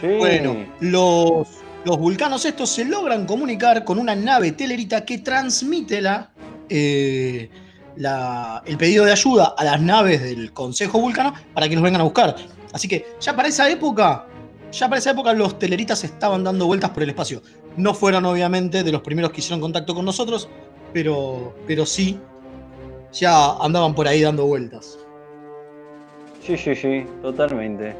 [0.03, 1.47] Bueno, los,
[1.85, 6.31] los vulcanos estos se logran comunicar con una nave telerita que transmite la,
[6.69, 7.51] eh,
[7.97, 12.01] la- el pedido de ayuda a las naves del Consejo Vulcano para que los vengan
[12.01, 12.35] a buscar.
[12.73, 14.27] Así que ya para esa época,
[14.73, 17.43] ya para esa época los teleritas estaban dando vueltas por el espacio.
[17.77, 20.49] No fueron obviamente de los primeros que hicieron contacto con nosotros,
[20.93, 22.19] pero, pero sí,
[23.13, 24.99] ya andaban por ahí dando vueltas.
[26.45, 27.95] Sí, sí, sí, totalmente.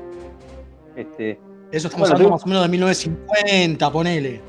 [0.97, 1.39] Este,
[1.75, 2.33] Eso estamos Bueno, hablando sí.
[2.33, 4.41] más o menos de 1950, ponele.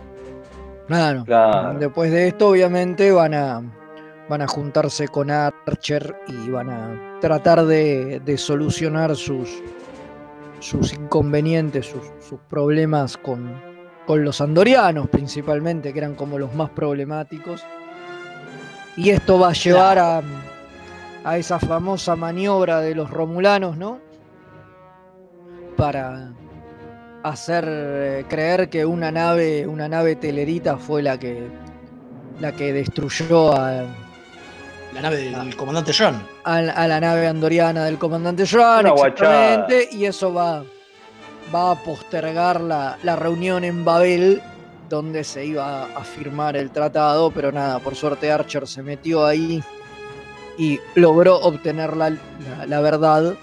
[0.88, 1.23] Claro.
[1.26, 1.80] Claro.
[1.80, 3.63] Después de esto, obviamente, van a,
[4.30, 9.49] van a juntarse con Archer y van a tratar de, de solucionar sus,
[10.59, 13.59] sus inconvenientes, sus, sus problemas con,
[14.05, 17.63] con los andorianos principalmente, que eran como los más problemáticos.
[18.97, 20.21] Y esto va a llevar a,
[21.23, 23.99] a esa famosa maniobra de los romulanos, ¿no?
[25.76, 26.32] Para
[27.30, 31.47] hacer eh, creer que una nave, una nave telerita fue la que
[32.39, 33.84] la que destruyó a,
[34.93, 36.21] La nave del comandante John.
[36.43, 38.84] a la- a la nave andoriana del comandante guachada.
[38.93, 40.63] exactamente, y eso va,
[41.53, 44.41] va a postergar la, la reunión en Babel,
[44.89, 49.63] donde se iba a firmar el tratado, pero nada, por suerte Archer se metió ahí
[50.57, 53.36] y logró obtener la, la- la verdad.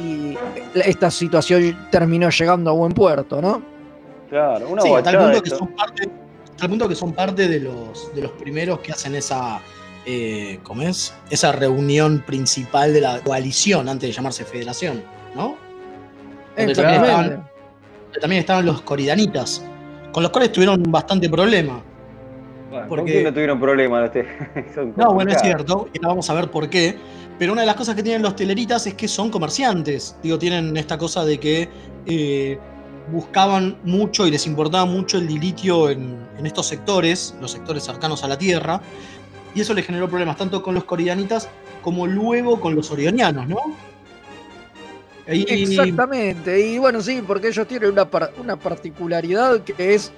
[0.00, 0.36] Y
[0.74, 3.62] esta situación terminó llegando a buen puerto, ¿no?
[4.28, 7.48] Claro, una Sí, a tal punto que son parte, a tal punto que son parte
[7.48, 9.60] de los, de los primeros que hacen esa,
[10.06, 11.14] eh, ¿cómo es?
[11.28, 15.02] Esa reunión principal de la coalición antes de llamarse federación,
[15.34, 15.56] ¿no?
[16.56, 17.06] Donde también Exactamente.
[17.06, 17.28] estaban,
[18.04, 19.64] donde también estaban los coridanitas,
[20.12, 21.82] con los cuales tuvieron bastante problema.
[22.70, 24.10] Bueno, Porque- ¿Con quién no tuvieron problemas?
[24.74, 26.96] Son No, bueno, es cierto, y ahora vamos a ver por qué.
[27.38, 30.14] Pero una de las cosas que tienen los teleritas es que son comerciantes.
[30.22, 31.68] Digo, tienen esta cosa de que
[32.06, 32.58] eh,
[33.10, 38.22] buscaban mucho y les importaba mucho el dilitio en, en estos sectores, los sectores cercanos
[38.24, 38.80] a la Tierra.
[39.54, 41.48] Y eso les generó problemas tanto con los coreanitas
[41.82, 43.56] como luego con los orionianos, ¿no?
[45.26, 50.12] Ahí- Exactamente, y bueno, sí, porque ellos tienen una, par- una particularidad que es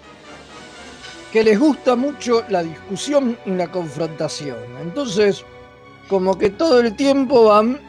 [1.33, 4.59] que les gusta mucho la discusión y la confrontación.
[4.81, 5.45] Entonces,
[6.09, 7.81] como que todo el tiempo van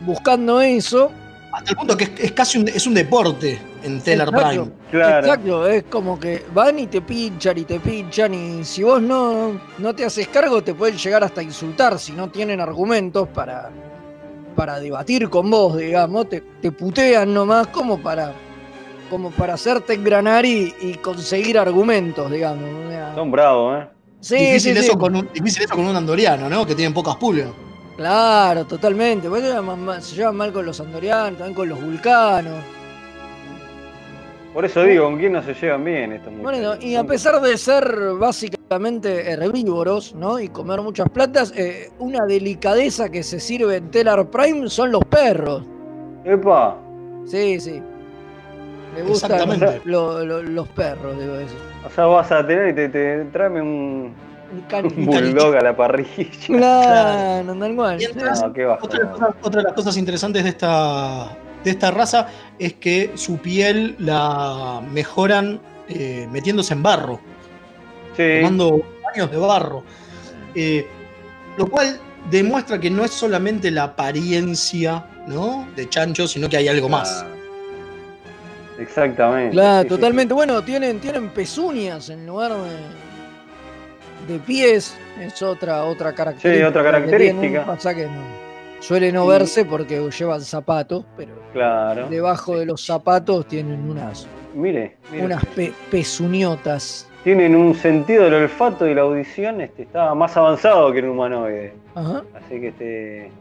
[0.00, 1.10] buscando eso.
[1.52, 4.70] Hasta el punto que es, es casi un, es un deporte en Teller Prime.
[4.92, 9.60] Exacto, es como que van y te pinchan y te pinchan y si vos no,
[9.78, 13.70] no te haces cargo te pueden llegar hasta insultar si no tienen argumentos para,
[14.56, 18.32] para debatir con vos, digamos, te, te putean nomás como para,
[19.10, 22.64] como para hacerte engranar y, y conseguir argumentos, digamos.
[23.14, 23.88] Son bravos, ¿eh?
[24.20, 24.98] Sí, difícil, sí, eso sí.
[24.98, 26.66] Con un, difícil eso con un andoriano, ¿no?
[26.66, 27.48] Que tienen pocas pulgas.
[27.96, 29.28] Claro, totalmente.
[29.28, 32.54] Bueno, se llevan mal- se llevan mal con los andorianos, también con los vulcanos.
[34.54, 36.42] Por eso digo, ¿con quién no se llevan bien estos muchachos?
[36.60, 37.86] Bueno, y a pesar de ser
[38.18, 40.40] básicamente herbívoros, ¿no?
[40.40, 45.04] Y comer muchas plantas, eh, una delicadeza que se sirve en Telar Prime son los
[45.04, 45.62] perros.
[46.24, 46.76] ¡Epa!
[47.26, 47.80] Sí, sí.
[49.02, 49.80] Me gustan Exactamente.
[49.84, 51.56] lo- lo- los perros, debo decir.
[51.86, 54.14] O sea, vas a tener y te, te tráeme un,
[54.72, 56.08] Un bulldog a la parrilla.
[56.46, 57.98] Claro, tal cual.
[58.40, 58.84] No, qué bajo.
[58.86, 62.28] Otra, de las cosas- otra de las cosas interesantes de esta, de esta raza
[62.58, 67.20] es que su piel la mejoran eh, metiéndose en barro,
[68.16, 68.22] Sí.
[68.40, 69.82] tomando baños de barro.
[70.54, 70.86] Eh,
[71.56, 71.98] lo cual
[72.30, 75.66] demuestra que no es solamente la apariencia ¿no?
[75.76, 77.24] de chancho, sino que hay algo más.
[78.78, 79.52] Exactamente.
[79.52, 80.34] Claro, Sí, sí, totalmente.
[80.34, 84.96] Bueno, tienen, tienen pezuñas en lugar de, de pies.
[85.20, 86.54] Es otra, otra característica.
[86.56, 87.64] Sí, otra característica.
[87.66, 88.48] Pasa que no.
[88.80, 89.28] Suele no Sí.
[89.30, 92.08] verse porque llevan zapatos, pero Claro.
[92.08, 95.24] debajo de los zapatos tienen unas, Mire, mire.
[95.24, 97.08] unas pe- pezuñotas.
[97.24, 101.74] Tienen un sentido del olfato y la audición este, está más avanzado que un humanoide.
[101.96, 102.22] Ajá.
[102.36, 103.32] Así que este.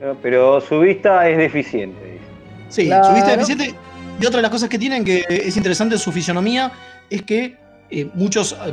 [0.00, 2.04] pero- Pero su vista es deficiente.
[2.04, 2.24] dice.
[2.68, 3.04] Sí, Claro.
[3.04, 3.74] su vista deficiente.
[4.20, 6.70] Y otra de las cosas que tienen que es interesante en su fisionomía
[7.08, 7.56] es que
[7.90, 8.72] eh, muchos eh,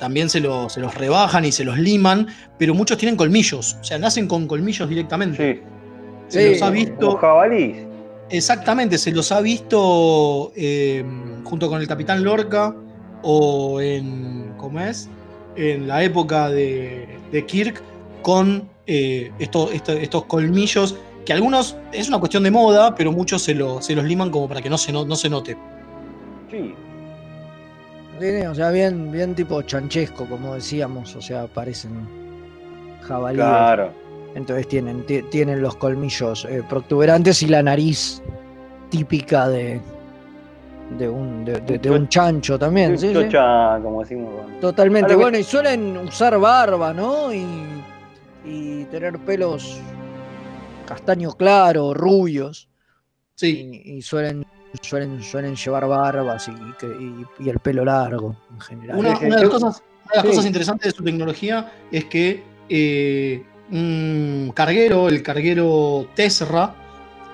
[0.00, 2.26] también se, lo- se los rebajan y se los liman,
[2.58, 3.76] pero muchos tienen colmillos.
[3.80, 5.54] O sea, nacen con colmillos directamente.
[5.54, 5.60] Sí.
[6.28, 7.16] Se Sí, los ha visto.
[7.16, 7.76] Jabalís.
[8.30, 11.04] Exactamente, se los ha visto eh,
[11.44, 12.74] junto con el Capitán Lorca
[13.22, 14.52] o en.
[14.56, 15.08] ¿Cómo es?
[15.56, 17.82] En la época de, de Kirk
[18.22, 20.96] con eh, estos, estos, estos colmillos
[21.30, 24.48] que algunos es una cuestión de moda, pero muchos se, lo- se los liman como
[24.48, 25.56] para que no se, no, no se note.
[26.50, 26.74] Sí.
[28.18, 31.14] Sí, O sea, bien, bien tipo chanchesco, como decíamos.
[31.14, 31.92] O sea, parecen
[33.02, 33.44] jabalíes.
[33.46, 33.92] Claro.
[34.34, 38.20] Entonces tienen, ti- tienen los colmillos eh, protuberantes y la nariz
[38.90, 39.80] típica de,
[40.98, 42.98] de, un, de, de- de un chancho también.
[42.98, 44.32] sí, como decimos.
[44.34, 44.48] bueno.
[44.60, 45.14] Totalmente.
[45.14, 47.32] Bueno, y suelen usar barba, ¿no?
[47.32, 47.46] Y,
[48.44, 49.78] y tener pelos
[50.94, 52.68] castaño claro, rubios.
[53.36, 53.82] Sí.
[53.84, 54.44] Y, y suelen,
[54.82, 58.98] suelen, suelen llevar barbas y, que- y- y el pelo largo en general.
[58.98, 60.28] Una, una de las, cosas, una de las Sí.
[60.28, 66.74] cosas interesantes de su tecnología es que eh, un carguero, el carguero Tesra,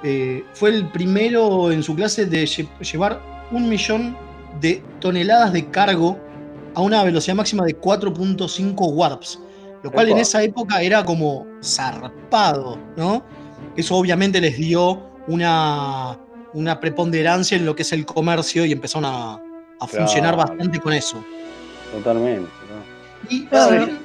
[0.04, 4.16] eh, fue el primero en su clase de lle- llevar un millón
[4.60, 6.18] de toneladas de cargo
[6.74, 9.40] a una velocidad máxima de 4.5 warps.
[9.82, 13.22] Lo cual en esa época era como zarpado, ¿no?
[13.76, 16.18] Eso obviamente les dio una,
[16.52, 19.40] una preponderancia en lo que es el comercio y empezaron a,
[19.80, 21.22] a funcionar bastante con eso.
[21.92, 22.48] Totalmente.
[22.70, 23.30] ¿no?
[23.30, 23.98] Y sí.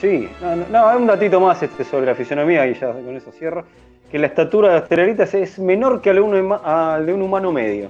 [0.00, 3.32] Sí, no, no, no, un datito más este sobre la fisionomía y ya con eso
[3.32, 3.64] cierro.
[4.10, 7.88] Que la estatura de las teleritas es menor que al de un, humano medio.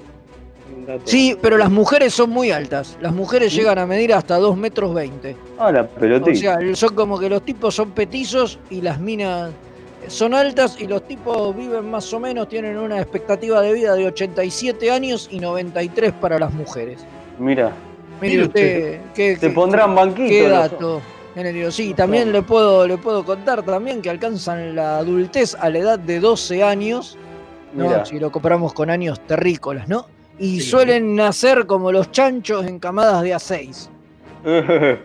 [1.05, 2.97] Sí, pero las mujeres son muy altas.
[3.01, 5.37] Las mujeres llegan a medir hasta 2 metros 20.
[5.59, 6.59] Ah, la O pelotita.
[6.59, 9.51] sea, son como que los tipos son petizos y las minas
[10.09, 14.07] son altas y los tipos viven más o menos, tienen una expectativa de vida de
[14.07, 17.05] 87 años y 93 para las mujeres.
[17.39, 17.73] Mira,
[18.21, 20.29] Mire usted, qué, te qué- pondrán banquitos.
[20.31, 21.01] qué dato.
[21.71, 25.99] Sí, también le puedo, le puedo contar también que alcanzan la adultez a la edad
[25.99, 27.17] de 12 años,
[28.05, 30.07] si lo comparamos con años terrícolas, ¿no?
[30.41, 30.71] Y Sí.
[30.71, 33.89] suelen nacer como los chanchos en camadas de A6.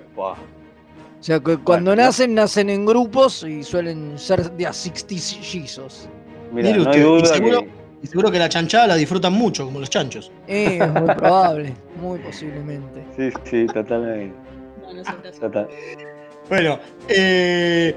[1.24, 5.16] O sea, que cuando Bueno, nacen, nacen en grupos y suelen ser de a 60
[5.54, 6.10] guisos.
[6.52, 7.70] Mira, Mire no y duda seguro- que.
[8.04, 10.34] y seguro que la chanchada la disfrutan mucho, como los chanchos.
[10.50, 13.06] Eh, es muy probable, muy posiblemente.
[13.16, 14.36] Sí, sí, totalmente.
[14.82, 15.32] No, no.
[15.40, 15.70] Total.
[16.50, 17.96] Bueno, eh,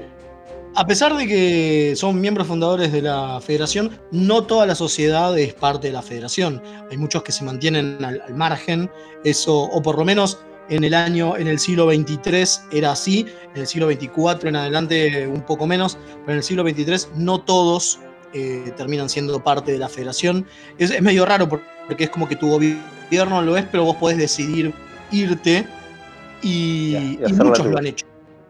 [0.75, 5.53] a pesar de que son miembros fundadores de la federación, no toda la sociedad es
[5.53, 6.61] parte de la federación.
[6.89, 8.89] Hay muchos que se mantienen al, al margen,
[9.25, 10.39] eso, o por lo menos
[10.69, 15.27] en el año, en el siglo XXIII era así, en el siglo XXIV en adelante
[15.27, 17.99] un poco menos, pero en el siglo XXIII no todos
[18.33, 20.45] eh, terminan siendo parte de la federación.
[20.77, 23.95] Es, es medio raro por- porque es como que tu gobierno lo es, pero vos
[23.95, 24.73] podés decidir
[25.11, 25.65] irte
[26.43, 28.05] y, muchos lo han hecho.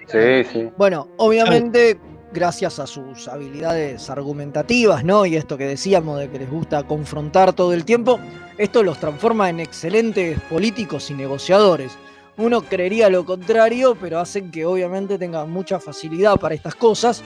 [0.08, 0.70] Sí, sí.
[0.78, 2.00] Bueno, obviamente,
[2.34, 5.26] gracias a sus habilidades argumentativas, ¿no?
[5.26, 8.20] Y esto que decíamos de que les gusta confrontar todo el tiempo,
[8.58, 11.92] esto los transforma en excelentes políticos y negociadores.
[12.38, 17.24] Uno creería lo contrario, pero hacen que obviamente tengan mucha facilidad para estas cosas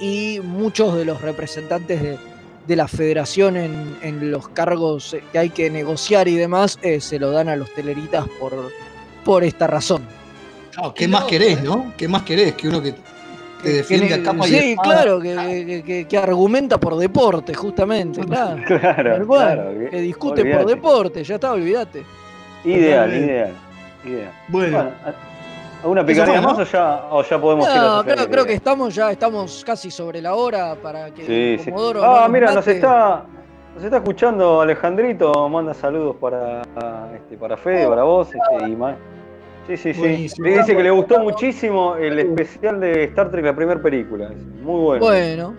[0.00, 2.18] y muchos de los representantes de,
[2.66, 7.00] de la federación en, en los cargos eh, que hay que negociar y demás eh,
[7.00, 8.72] se lo dan a los teleritas por,
[9.24, 10.02] por esta razón.
[10.72, 11.92] Claro, ¿Qué más querés, no?
[11.96, 12.94] ¿Qué más querés que uno que
[13.62, 14.88] te defiende Que- a capa y sí, espada?
[14.94, 18.62] claro, que, que- que- que argumenta por deporte, justamente, claro.
[18.66, 22.04] Claro, claro, que- que discute por deporte, ya está, olvídate.
[22.64, 23.52] Ideal, ideal.
[24.04, 24.32] ideal.
[24.48, 24.78] Bueno.
[24.78, 24.94] ¿a-
[25.82, 26.42] ¿alguna ¿no?
[26.42, 29.10] más o ya, o ya podemos ir a No, las creo, creo que estamos ya,
[29.10, 31.24] estamos casi sobre la hora para que
[31.58, 31.70] Sí, sí.
[31.70, 33.24] Comodoro Ah, nos mira, nos está,
[33.74, 36.60] nos está escuchando Alejandrito, manda saludos para,
[37.16, 38.94] este, para Fede, para vos, este, y ma-
[39.66, 40.42] Sí, sí, sí.
[40.42, 44.30] Le dice que le gustó muchísimo el especial de Star Trek, la primera película.
[44.62, 45.04] Muy bueno.
[45.06, 45.54] Bueno,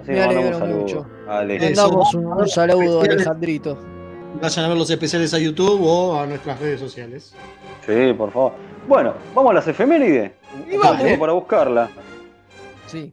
[0.00, 1.06] Así me le mandamos alegro saludos mucho.
[1.26, 3.04] mandamos un, un saludo a.
[3.04, 3.78] Alejandrito.
[4.40, 7.34] Vayan a ver los especiales a YouTube o a nuestras redes sociales.
[7.86, 8.52] Sí, por favor.
[8.88, 10.32] Bueno, vamos a las efemérides.
[10.70, 11.02] Y vamos.
[11.18, 11.90] Para buscarla.
[12.86, 13.12] Sí.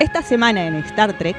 [0.00, 1.36] Esta semana en Star Trek,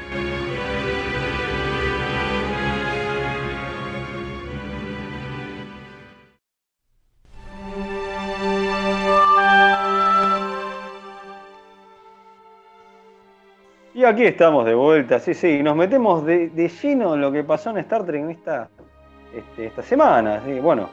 [13.94, 15.48] Y aquí estamos de vuelta, sí, sí.
[15.48, 18.70] y Nos metemos de, de lleno en lo que pasó en Star Trek en esta,
[19.36, 20.42] este, esta semana.
[20.46, 20.90] Sí, bueno.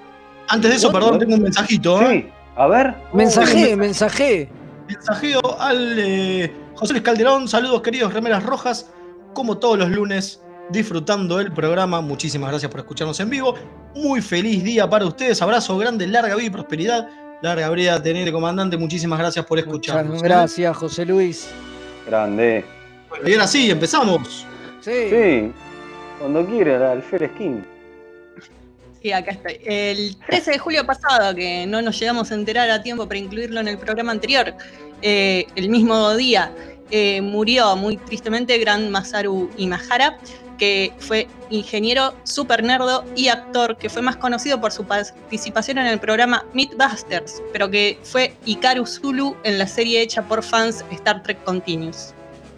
[0.49, 2.01] Antes de eso, perdón, tengo un mensajito.
[2.03, 2.07] ¿eh?
[2.09, 2.95] Sí, a ver.
[3.13, 4.49] Mensajé, mensajé.
[4.89, 7.47] Mensajeo al eh, José Luis Calderón.
[7.47, 8.91] Saludos, queridos remeras rojas.
[9.35, 12.01] Como todos los lunes, disfrutando el programa.
[12.01, 13.55] Muchísimas gracias por escucharnos en vivo.
[13.95, 15.41] Muy feliz día para ustedes.
[15.43, 17.09] Abrazo grande, larga vida y prosperidad.
[17.43, 18.77] Larga vida, teniente comandante.
[18.77, 20.15] Muchísimas gracias por escucharnos.
[20.15, 20.29] Muchas ¿eh?
[20.29, 21.51] gracias, José Luis.
[22.07, 22.78] Grande.
[23.19, 24.47] Bueno, y ahora sí, empezamos.
[24.81, 25.11] Sí.
[25.11, 25.53] Sí,
[26.19, 27.65] cuando quiera, el Fer Skin.
[29.03, 29.61] Sí, acá estoy.
[29.65, 33.61] El 13 de julio pasado, que no nos llegamos a enterar a tiempo para incluirlo
[33.61, 34.55] en el programa anterior,
[35.03, 36.53] eh, el mismo día
[36.91, 40.19] eh, murió muy tristemente Gran Masaru Imahara,
[40.59, 45.87] que fue ingeniero, super nerdo y actor, que fue más conocido por su participación en
[45.87, 51.23] el programa Mythbusters, pero que fue Ikaru Zulu en la serie hecha por fans Star
[51.23, 51.39] Trek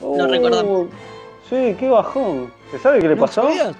[0.01, 0.19] Continuous.
[0.19, 0.81] Lo recordamos.
[0.83, 0.89] Oh,
[1.49, 2.53] Sí, qué bajón.
[2.71, 3.43] ¿Se sabe qué le ¿No pasó?
[3.43, 3.75] sabías?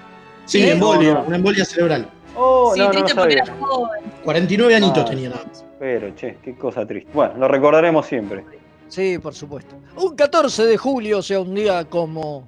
[0.45, 0.71] Sí, ¿Eh?
[0.73, 1.25] embolia, No, no.
[1.27, 2.09] una embolia cerebral.
[2.35, 4.01] Oh, sí, no, no, no triste porque era joven.
[4.25, 5.09] 49 añitos Ah.
[5.09, 5.65] tenía nada más.
[5.79, 7.09] Pero, che, qué cosa triste.
[7.13, 8.43] Bueno, lo recordaremos siempre.
[8.89, 9.75] Sí, por supuesto.
[9.95, 12.45] Un 14 de julio, o sea, un día como.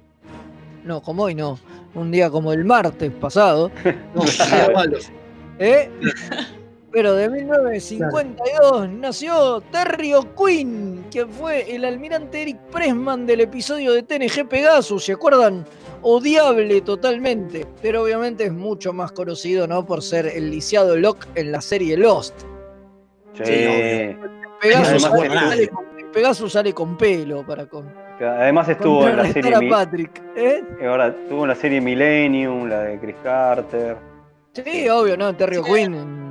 [0.84, 1.58] No, como hoy no.
[1.94, 3.70] Un día como el martes pasado.
[4.14, 4.98] No, sea malo.
[5.58, 5.90] ¿eh?
[6.94, 14.04] Pero de 1952 nació Terry O'Quinn, quien fue el almirante Eric Pressman del episodio de
[14.04, 15.04] TNG Pegasus.
[15.04, 15.64] ¿Se acuerdan?
[16.02, 17.66] Odiable totalmente.
[17.82, 19.84] Pero obviamente es mucho más conocido, ¿no?
[19.84, 22.34] Por ser el lisiado Locke en la serie Lost.
[23.34, 24.16] Che.
[24.60, 27.92] Pegasus, sale, estuvo- sale con, Pegasus sale con pelo para con.
[28.20, 29.58] Además estuvo en la serie.
[29.58, 30.22] Mi- Patrick.
[30.36, 30.62] ¿eh?
[30.80, 33.96] y Ahora tuvo en la serie Millennium, la de Chris Carter.
[34.52, 35.34] Sí, obvio, ¿no?
[35.34, 36.22] Terry O'Quinn.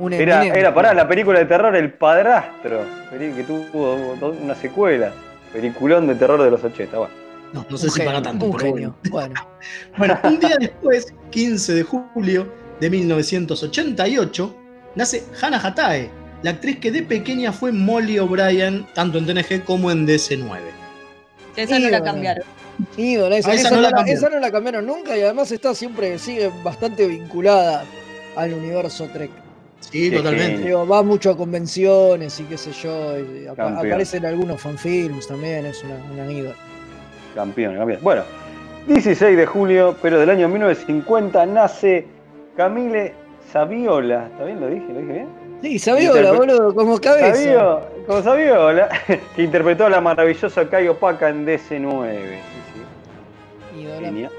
[0.00, 3.94] Un Era, era pará, la película de terror El Padrastro, que tuvo
[4.42, 5.12] una secuela.
[5.52, 6.96] Peliculón de terror de los 80.
[6.96, 7.12] Bueno,
[7.52, 8.46] No, no sé Un si para genio, tanto.
[8.46, 8.96] Un pero genio.
[9.10, 9.34] Bueno.
[9.98, 14.56] Bueno, un día después, 15 de julio de 1988,
[14.94, 16.10] nace Hannah Hatae,
[16.42, 20.58] la actriz que de pequeña fue Molly O'Brien, tanto en TNG como en DC9.
[21.56, 22.44] Esa no la cambiaron.
[22.96, 24.18] Ídola, esa, Ah, esa esa no la, cambiaron.
[24.18, 27.84] esa no la cambiaron nunca y además está siempre, sigue bastante vinculada
[28.36, 29.30] al universo Trek.
[29.80, 30.62] Sí, totalmente.
[30.62, 33.18] Digo, va mucho a convenciones y qué sé yo.
[33.18, 33.86] y apa- Campeón.
[33.88, 36.54] aparecen algunos fanfilms también, es una, una ídola.
[37.34, 37.98] campeón, campeón.
[38.02, 38.22] Bueno,
[38.86, 42.06] 16 de julio, pero del año 1950, nace
[42.56, 43.14] Camille
[43.52, 44.26] Saviola.
[44.32, 44.60] ¿Está bien?
[44.60, 44.86] ¿Lo dije?
[44.92, 45.28] ¿Lo dije bien?
[45.62, 47.34] Sí, Saviola, boludo, como cabeza.
[47.34, 48.88] Savio, como Saviola,
[49.36, 52.12] que interpretó a la maravillosa Kai Opaca en DC9.
[52.12, 52.38] Sí,
[53.74, 53.80] sí.
[53.82, 54.30] Ídola.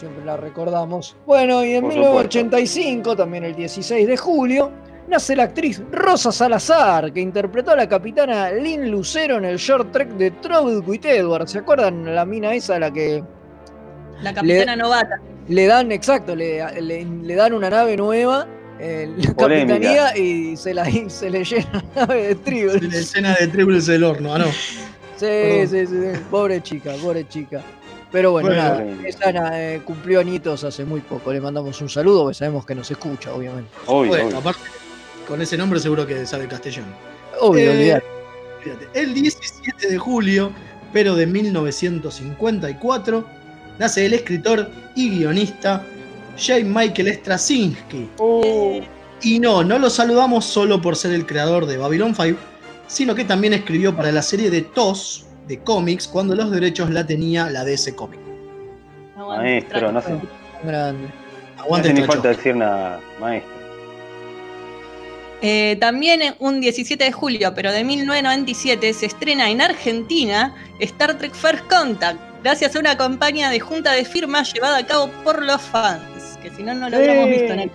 [0.00, 1.14] Siempre la recordamos.
[1.26, 4.72] Bueno, y en Por 1985, también el 16 de julio,
[5.08, 9.92] nace la actriz Rosa Salazar, que interpretó a la capitana Lynn Lucero en el short
[9.92, 11.48] trek de Trouble with Edward.
[11.48, 13.22] ¿Se acuerdan la mina esa a la que
[14.22, 15.20] La capitana novata.
[15.48, 18.46] le dan, exacto, le, le- le dan una nave nueva,
[18.78, 19.74] eh, la Polémica.
[19.74, 22.72] capitanía, y se, la, y se le llena la nave de trigo.
[22.80, 24.46] La escena de Triples del horno, ah, no.
[24.46, 25.68] Sí, Perdón.
[25.68, 26.20] sí, sí, sí.
[26.30, 27.60] Pobre chica, pobre chica.
[28.12, 28.62] Pero bueno, Bueno.
[28.62, 31.32] nada, esa eh, cumplió añitos hace muy poco.
[31.32, 33.70] Le mandamos un saludo, porque sabemos que nos escucha, obviamente.
[33.86, 34.38] Obvio, Bueno, obvio.
[34.38, 34.60] aparte,
[35.28, 36.88] con ese nombre seguro que sabe castellano.
[37.40, 38.02] Obvio, Eh.
[38.62, 40.50] Fíjate, El 17 de julio,
[40.92, 43.24] pero de 1954,
[43.78, 45.82] nace el escritor y guionista
[46.36, 46.60] J.
[46.64, 48.08] Michael Straczynski.
[48.18, 48.80] Uh,
[49.22, 52.38] Y no, no lo saludamos solo por ser el creador de Babylon 5,
[52.86, 57.04] sino que también escribió para la serie de TOS de cómics cuando los derechos la
[57.04, 58.22] tenía la DC Comics.
[59.16, 60.20] maestro, no sé, no
[60.62, 61.08] Grande.
[61.58, 63.50] Aguante hace ni falta decir nada, maestro.
[65.42, 71.34] Eh, también un 17 de julio, pero de 1997, se estrena en Argentina Star Trek
[71.34, 75.60] First Contact, gracias a una campaña de junta de firmas llevada a cabo por los
[75.60, 77.02] fans, que si no, no lo Sí.
[77.02, 77.70] hubiéramos visto en el...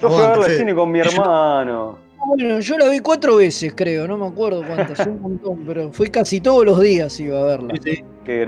[0.00, 0.58] Yo fui a ver Fede.
[0.58, 1.98] cine con mi hermano.
[2.26, 6.08] Bueno, yo la vi cuatro veces, creo, no me acuerdo cuántas, un montón, pero fui
[6.10, 7.74] casi todos los días iba a verla.
[7.82, 8.04] Sí, sí.
[8.24, 8.42] Qué,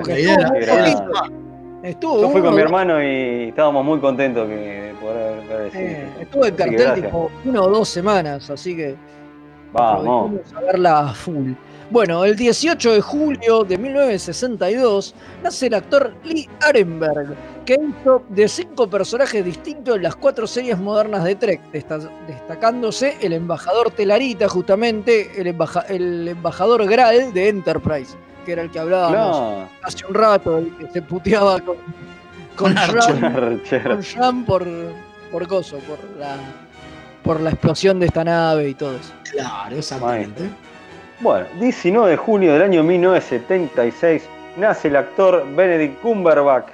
[1.82, 5.60] estuvo, Yo fui uno, con mi hermano y estábamos muy contentos que, de poder ver
[5.60, 6.22] el eh, cine.
[6.22, 8.96] estuvo en cartel tipo una o dos semanas, así que
[9.72, 10.40] Vamos.
[10.54, 11.52] a verla a full.
[11.90, 17.36] Bueno, el 18 de julio de 1962 nace el actor Lee Arenberg,
[17.66, 23.16] que hizo de cinco personajes distintos en las cuatro series modernas de Trek, desta- destacándose
[23.20, 28.78] el embajador Telarita, justamente el, embaja- el embajador Graal de Enterprise, que era el que
[28.78, 31.76] hablábamos hace un rato, el que se puteaba con,
[32.56, 33.16] con, Con Archer.
[33.16, 33.82] Shram, Archer.
[33.88, 34.64] con Shram por,
[35.32, 36.36] por coso, por la,
[37.24, 39.12] por la explosión de esta nave y todo eso.
[39.32, 40.42] Claro, exactamente.
[41.18, 44.22] Bueno, 19 de junio del año 1976
[44.56, 46.68] nace el actor Benedict Cumberbatch,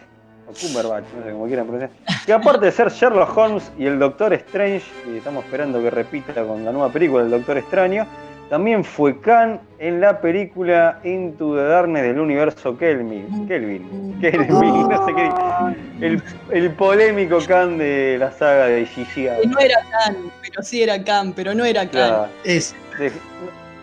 [0.53, 1.91] o Cumberbatch, no sé cómo quieran pronunciar,
[2.27, 6.45] que aparte de ser Sherlock Holmes y el Doctor Strange, y estamos esperando que repita
[6.45, 8.07] con la nueva película El Doctor Extraño,
[8.51, 13.49] también fue Khan en la película Into the Darkness del universo Kelvin.
[13.49, 14.21] Kelvin.
[14.21, 16.07] Kelvin, no sé qué.
[16.07, 19.23] El, el polémico Khan de la saga de Gigi.
[19.23, 21.91] Que no era Khan, pero sí era Khan, pero no era Khan.
[21.93, 22.29] Claro.
[22.45, 22.75] Es,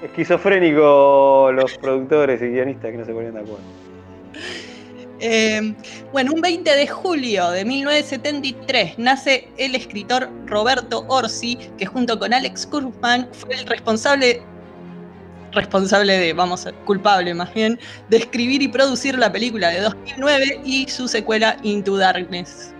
[0.04, 3.89] esquizofrénico los productores y guionistas que no se ponían de acuerdo.
[5.22, 5.74] Eh,
[6.14, 12.34] bueno, un 20 de julio de 1973 nace el escritor Roberto Orsi, que junto con
[12.34, 14.42] Alex Kurtzman fue el responsable,
[15.52, 20.62] responsable de, vamos, a- culpable más bien, de escribir y producir la película de 2009
[20.64, 22.74] y su secuela Into Darkness.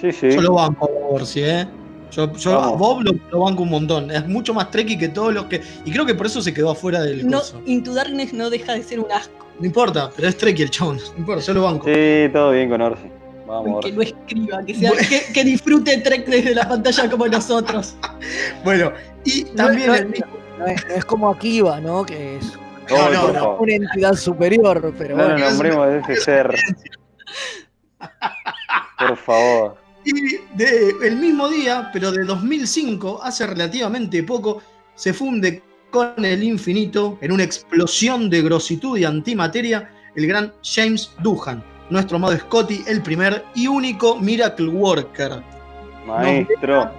[0.00, 0.30] Sí, sí.
[0.30, 1.66] yo lo banco a Orsi, ¿eh?
[2.10, 2.70] Yo, yo a.
[2.70, 4.10] Bob lo, lo banco un montón.
[4.10, 5.62] Es mucho más trekky que todos los que.
[5.84, 7.60] Y creo que por eso se quedó afuera del No, curso.
[7.66, 10.96] Into Darkness no deja de ser un asco, No importa, pero es trekky el chabón.
[11.12, 11.86] No importa, yo lo banco.
[11.86, 13.04] Sí, todo bien con Orsi.
[13.46, 13.92] Vamos, que Orsi.
[13.92, 17.94] lo escriba, que, sea- que, que disfrute Trek desde la pantalla como nosotros.
[18.64, 18.92] Bueno,
[19.24, 20.26] y No, también no, el mismo.
[20.58, 22.04] no es, no es como Akiva, ¿no?
[22.06, 22.52] Que es
[22.90, 25.50] No, no, una, entidad superior, pero No bueno.
[25.50, 26.54] nombremos de ese ser.
[28.98, 29.76] Por favor.
[30.04, 34.62] Y de, el mismo día, pero de 2005, hace relativamente poco,
[34.94, 41.12] se funde con el infinito en una explosión de grositud y antimateria el gran James
[41.22, 45.42] Doohan, nuestro amado Scotty, el primer y único Miracle Worker.
[46.06, 46.90] Maestro.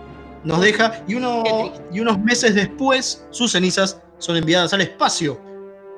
[0.44, 1.44] Nos deja y, uno,
[1.92, 5.40] y unos meses después sus cenizas son enviadas al espacio,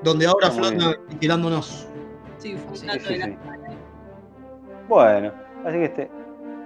[0.03, 1.87] donde ahora Ah, flotan tirándonos.
[2.39, 3.17] Sí, sí.
[4.89, 5.31] Bueno,
[5.65, 6.11] así que este,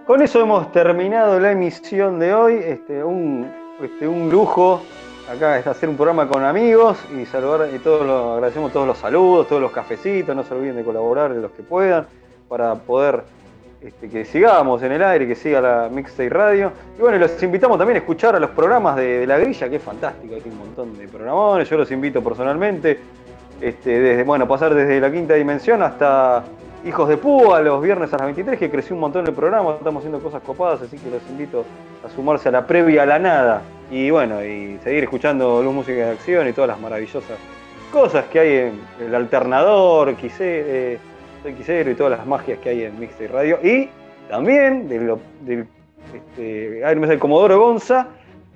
[0.08, 2.56] con eso hemos terminado la emisión de hoy.
[2.64, 3.52] Este, un,
[3.82, 4.82] este, un lujo
[5.30, 8.98] acá es hacer un programa con amigos y saludar y todos los, agradecemos todos los
[8.98, 12.08] saludos, todos los cafecitos, no se olviden de colaborar los que puedan
[12.48, 13.24] para poder
[13.82, 16.72] este, que sigamos en el aire, que siga la Mixtape Radio.
[16.98, 19.76] Y bueno, los invitamos también a escuchar a los programas de, de La Grilla, que
[19.76, 23.00] es fantástico, hay un montón de programones, yo los invito personalmente,
[23.62, 26.44] este, desde, bueno, pasar desde la quinta dimensión hasta
[26.86, 30.02] Hijos de Púa, los viernes a las 23, que creció un montón el programa, estamos
[30.02, 31.66] haciendo cosas copadas, así que los invito
[32.06, 33.62] a sumarse a la previa a la nada.
[33.90, 37.38] Y bueno, y seguir escuchando Luz Música de Acción y todas las maravillosas
[37.92, 41.00] cosas que hay en el alternador, quise,
[41.42, 43.60] soy y todas las magias que hay en Mixtape Radio.
[43.64, 43.90] Y
[44.30, 45.68] también de lo, del
[46.14, 48.08] este, sale, Comodoro Gonza,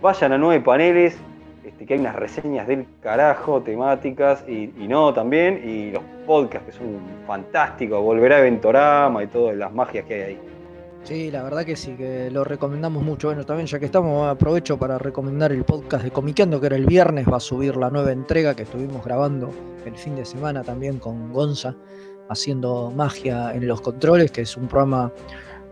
[0.02, 1.18] vayan a Nueve Paneles,
[1.64, 6.78] este, que hay unas reseñas del carajo, temáticas y, no también, y los podcasts que
[6.78, 10.40] son fantásticos, volverá a Eventorama y todas las magias que hay ahí.
[11.04, 13.28] Sí, la verdad que sí, que lo recomendamos mucho.
[13.28, 16.86] Bueno, también ya que estamos, aprovecho para recomendar el podcast de Comiqueando, que era el
[16.86, 19.50] viernes, va a subir la nueva entrega que estuvimos grabando
[19.86, 21.76] el fin de semana también con Gonza,
[22.30, 25.12] haciendo magia en los controles, que es un programa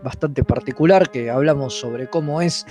[0.02, 2.66] bastante particular, que hablamos sobre cómo es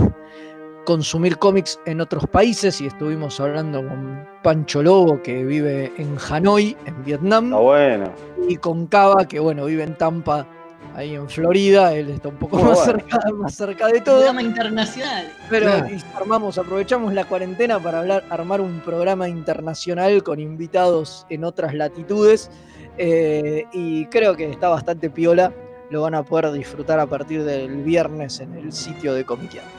[0.86, 6.76] consumir cómics en otros países y estuvimos hablando con Pancho Lobo, que vive en Hanoi,
[6.86, 7.46] en Vietnam.
[7.46, 8.12] Está bueno.
[8.48, 10.48] Y con Cava, que bueno, vive en Tampa,
[10.96, 11.94] ahí en Florida.
[11.94, 12.92] Él está un poco Muy más, bueno.
[13.00, 14.16] cerca, más cerca de todo.
[14.18, 15.32] Programa internacional.
[15.50, 15.88] Pero Claro.
[16.16, 22.50] armamos, aprovechamos la cuarentena para hablar, armar un programa internacional con invitados en otras latitudes.
[23.02, 25.54] eh, y creo que está bastante piola.
[25.90, 29.72] Lo van a poder disfrutar a partir del viernes en el sitio de Comiqueando.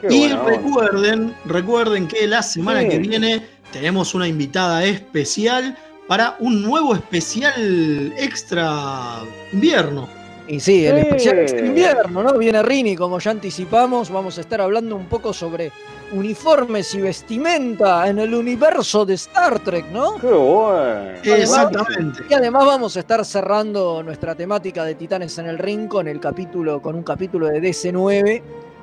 [0.00, 2.88] Qué Y recuerden, recuerden que la semana Sí.
[2.90, 5.76] que viene tenemos una invitada especial
[6.06, 9.18] para un nuevo especial extra
[9.52, 10.08] invierno.
[10.46, 11.06] Y sí, el Sí.
[11.06, 12.34] especial es de invierno, ¿no?
[12.36, 14.10] Viene Rini, como ya anticipamos.
[14.10, 15.72] Vamos a estar hablando un poco sobre
[16.12, 20.16] uniformes y vestimenta en el universo de Star Trek, ¿no?
[20.18, 21.10] Qué bueno.
[21.24, 22.24] Exactamente.
[22.28, 26.20] Y además vamos a estar cerrando nuestra temática de Titanes en el Ring con el
[26.20, 28.42] capítulo, con un capítulo de DC9,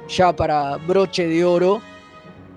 [0.09, 1.79] ya para broche de oro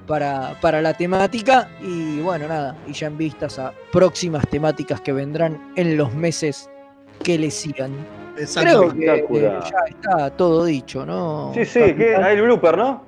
[0.07, 1.69] para, para la temática.
[1.83, 6.71] Y bueno, nada, y ya en vistas a próximas temáticas que vendrán en los meses
[7.23, 7.93] que le sigan.
[8.35, 11.53] Creo que eh, ya está todo dicho, ¿no?
[11.55, 13.05] Sí, sí, que hay el blooper, ¿no?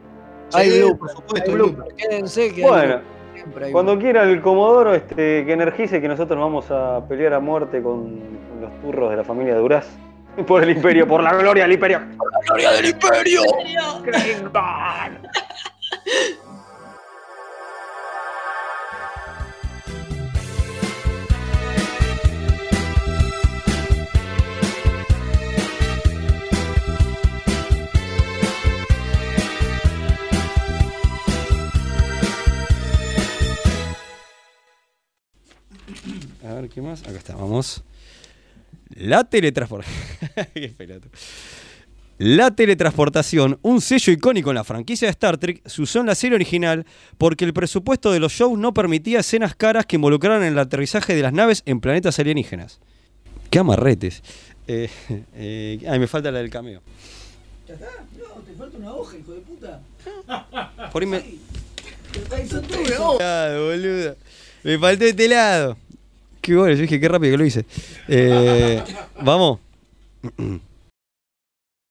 [0.52, 1.94] Hay Sí, blooper, por supuesto, hay el blooper.
[1.96, 3.00] Quédense que hay Bueno,
[3.34, 7.40] siempre hay cuando quiera el Comodoro este, que energice que nosotros vamos a pelear a
[7.40, 8.20] muerte con
[8.60, 9.86] los turros de la familia Duraz.
[10.46, 12.02] Por el imperio, por la gloria del imperio.
[12.18, 13.40] ¡Por la gloria del imperio!
[36.60, 37.02] Ver, ¿qué más?
[37.02, 37.82] Acá está, vamos.
[38.94, 39.94] La teletransportación.
[42.18, 46.14] La teletransportación, un sello icónico en la franquicia de Star Trek, se usó en la
[46.14, 46.86] serie original
[47.18, 51.20] porque el presupuesto de los shows no permitía escenas caras que involucraran el aterrizaje de
[51.20, 52.80] las naves en planetas alienígenas.
[53.50, 54.22] ¡Qué amarretes!
[54.66, 54.88] Eh,
[55.34, 56.80] eh, ay, me falta la del cameo.
[57.68, 57.86] ¿Ya está?
[58.16, 59.82] No, te falta una hoja, hijo de puta.
[60.92, 61.16] Por ahí me...
[62.34, 63.18] Ahí son tú, ¿no?
[63.18, 64.16] Lado, boludo.
[64.62, 65.76] Me faltó este lado.
[66.46, 67.66] Qué bueno, yo dije qué rápido que lo hice.
[68.06, 68.80] Eh,
[69.20, 69.58] Vamos.